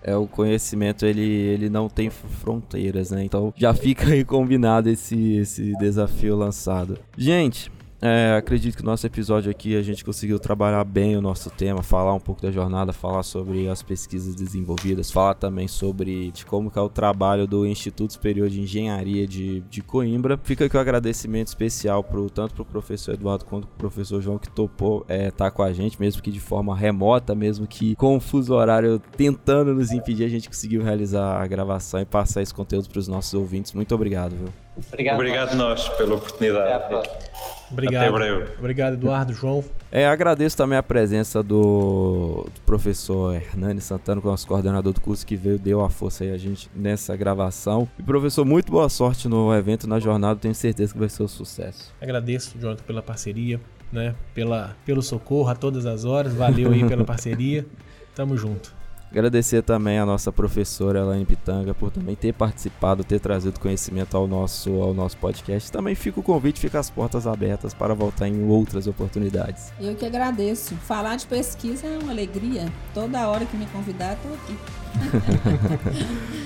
É, 0.00 0.14
o 0.14 0.26
conhecimento 0.26 1.04
ele, 1.06 1.22
ele 1.22 1.68
não 1.68 1.88
tem 1.88 2.08
fronteiras, 2.10 3.10
né? 3.10 3.24
Então 3.24 3.52
já 3.56 3.72
fica 3.74 4.08
aí 4.12 4.22
combinado 4.22 4.90
esse, 4.90 5.38
esse 5.38 5.72
desafio 5.78 6.36
lançado. 6.36 6.98
Gente, 7.16 7.70
é, 8.00 8.36
acredito 8.36 8.76
que 8.76 8.82
no 8.82 8.90
nosso 8.90 9.06
episódio 9.06 9.50
aqui 9.50 9.76
a 9.76 9.82
gente 9.82 10.04
conseguiu 10.04 10.38
trabalhar 10.38 10.84
bem 10.84 11.16
o 11.16 11.20
nosso 11.20 11.50
tema, 11.50 11.82
falar 11.82 12.14
um 12.14 12.20
pouco 12.20 12.40
da 12.40 12.50
jornada, 12.50 12.92
falar 12.92 13.24
sobre 13.24 13.68
as 13.68 13.82
pesquisas 13.82 14.36
desenvolvidas, 14.36 15.10
falar 15.10 15.34
também 15.34 15.66
sobre 15.66 16.30
de 16.30 16.46
como 16.46 16.70
é 16.74 16.80
o 16.80 16.88
trabalho 16.88 17.46
do 17.46 17.66
Instituto 17.66 18.12
Superior 18.12 18.48
de 18.48 18.60
Engenharia 18.60 19.26
de, 19.26 19.60
de 19.62 19.82
Coimbra. 19.82 20.38
Fica 20.44 20.66
aqui 20.66 20.76
o 20.76 20.78
um 20.78 20.82
agradecimento 20.82 21.48
especial 21.48 22.04
pro, 22.04 22.30
tanto 22.30 22.54
para 22.54 22.62
o 22.62 22.66
professor 22.66 23.14
Eduardo 23.14 23.44
quanto 23.44 23.66
para 23.66 23.74
o 23.74 23.78
professor 23.78 24.20
João 24.22 24.38
que 24.38 24.48
topou 24.48 25.00
estar 25.00 25.14
é, 25.14 25.30
tá 25.32 25.50
com 25.50 25.62
a 25.62 25.72
gente, 25.72 25.98
mesmo 25.98 26.22
que 26.22 26.30
de 26.30 26.40
forma 26.40 26.76
remota, 26.76 27.34
mesmo 27.34 27.66
que 27.66 27.96
com 27.96 28.16
o 28.16 28.20
fuso 28.20 28.54
horário 28.54 29.00
tentando 29.16 29.74
nos 29.74 29.90
impedir, 29.90 30.24
a 30.24 30.28
gente 30.28 30.48
conseguiu 30.48 30.84
realizar 30.84 31.42
a 31.42 31.46
gravação 31.48 32.00
e 32.00 32.04
passar 32.04 32.42
esse 32.42 32.54
conteúdo 32.54 32.88
para 32.88 33.00
os 33.00 33.08
nossos 33.08 33.34
ouvintes. 33.34 33.72
Muito 33.72 33.92
obrigado, 33.92 34.36
viu? 34.36 34.67
Obrigado, 34.86 35.14
Obrigado 35.16 35.54
nós 35.56 35.88
pela 35.90 36.14
oportunidade. 36.14 36.84
Obrigado. 37.70 38.02
Até 38.02 38.12
breve. 38.12 38.52
Obrigado, 38.58 38.94
Eduardo, 38.94 39.32
João. 39.32 39.64
É, 39.90 40.06
agradeço 40.06 40.56
também 40.56 40.78
a 40.78 40.82
presença 40.82 41.42
do, 41.42 42.46
do, 42.54 42.60
professor 42.64 43.34
Hernani 43.34 43.80
Santana, 43.80 44.20
que 44.20 44.26
é 44.26 44.28
o 44.28 44.30
nosso 44.30 44.46
coordenador 44.46 44.92
do 44.92 45.00
curso, 45.00 45.26
que 45.26 45.36
veio, 45.36 45.58
deu 45.58 45.82
a 45.82 45.90
força 45.90 46.24
aí 46.24 46.30
a 46.30 46.38
gente 46.38 46.70
nessa 46.74 47.16
gravação. 47.16 47.88
E 47.98 48.02
professor, 48.02 48.44
muito 48.44 48.70
boa 48.70 48.88
sorte 48.88 49.28
no 49.28 49.54
evento, 49.54 49.88
na 49.88 49.98
jornada, 49.98 50.38
tenho 50.38 50.54
certeza 50.54 50.92
que 50.92 50.98
vai 50.98 51.08
ser 51.08 51.22
um 51.22 51.28
sucesso. 51.28 51.92
Agradeço, 52.00 52.58
Jonathan, 52.58 52.84
pela 52.84 53.02
parceria, 53.02 53.60
né? 53.92 54.14
Pela, 54.34 54.76
pelo 54.84 55.02
socorro 55.02 55.48
a 55.48 55.54
todas 55.54 55.86
as 55.86 56.04
horas. 56.04 56.34
Valeu 56.34 56.70
aí 56.72 56.86
pela 56.86 57.04
parceria. 57.04 57.66
Tamo 58.14 58.36
junto. 58.36 58.77
Agradecer 59.10 59.62
também 59.62 59.98
a 59.98 60.04
nossa 60.04 60.30
professora 60.30 61.00
Elaine 61.00 61.24
Pitanga 61.24 61.72
por 61.72 61.90
também 61.90 62.14
ter 62.14 62.34
participado, 62.34 63.02
ter 63.02 63.18
trazido 63.18 63.58
conhecimento 63.58 64.16
ao 64.16 64.28
nosso, 64.28 64.70
ao 64.82 64.92
nosso 64.92 65.16
podcast. 65.16 65.72
Também 65.72 65.94
fica 65.94 66.20
o 66.20 66.22
convite, 66.22 66.60
fica 66.60 66.78
as 66.78 66.90
portas 66.90 67.26
abertas 67.26 67.72
para 67.72 67.94
voltar 67.94 68.28
em 68.28 68.46
outras 68.46 68.86
oportunidades. 68.86 69.72
Eu 69.80 69.94
que 69.94 70.04
agradeço. 70.04 70.74
Falar 70.76 71.16
de 71.16 71.26
pesquisa 71.26 71.86
é 71.86 71.98
uma 71.98 72.12
alegria. 72.12 72.70
Toda 72.92 73.26
hora 73.28 73.46
que 73.46 73.56
me 73.56 73.66
convidar, 73.66 74.14
estou 74.14 74.34
aqui. 74.34 74.56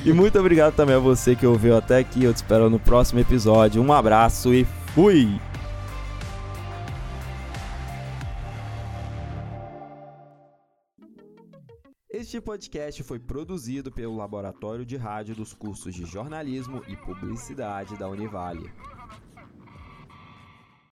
e 0.09 0.12
muito 0.12 0.38
obrigado 0.38 0.75
também 0.75 0.94
a 0.94 1.01
você 1.01 1.35
que 1.35 1.46
ouviu 1.46 1.77
até 1.77 1.98
aqui. 1.98 2.22
Eu 2.22 2.33
te 2.33 2.37
espero 2.37 2.70
no 2.70 2.79
próximo 2.79 3.18
episódio. 3.18 3.83
Um 3.83 3.92
abraço 3.92 4.55
e 4.55 4.64
fui! 4.94 5.51
Este 12.32 12.40
podcast 12.40 13.02
foi 13.02 13.18
produzido 13.18 13.92
pelo 13.92 14.16
Laboratório 14.16 14.86
de 14.86 14.96
Rádio 14.96 15.34
dos 15.34 15.52
Cursos 15.52 15.94
de 15.94 16.06
Jornalismo 16.06 16.82
e 16.88 16.96
Publicidade 16.96 17.94
da 17.98 18.08
Univale. 18.08 18.72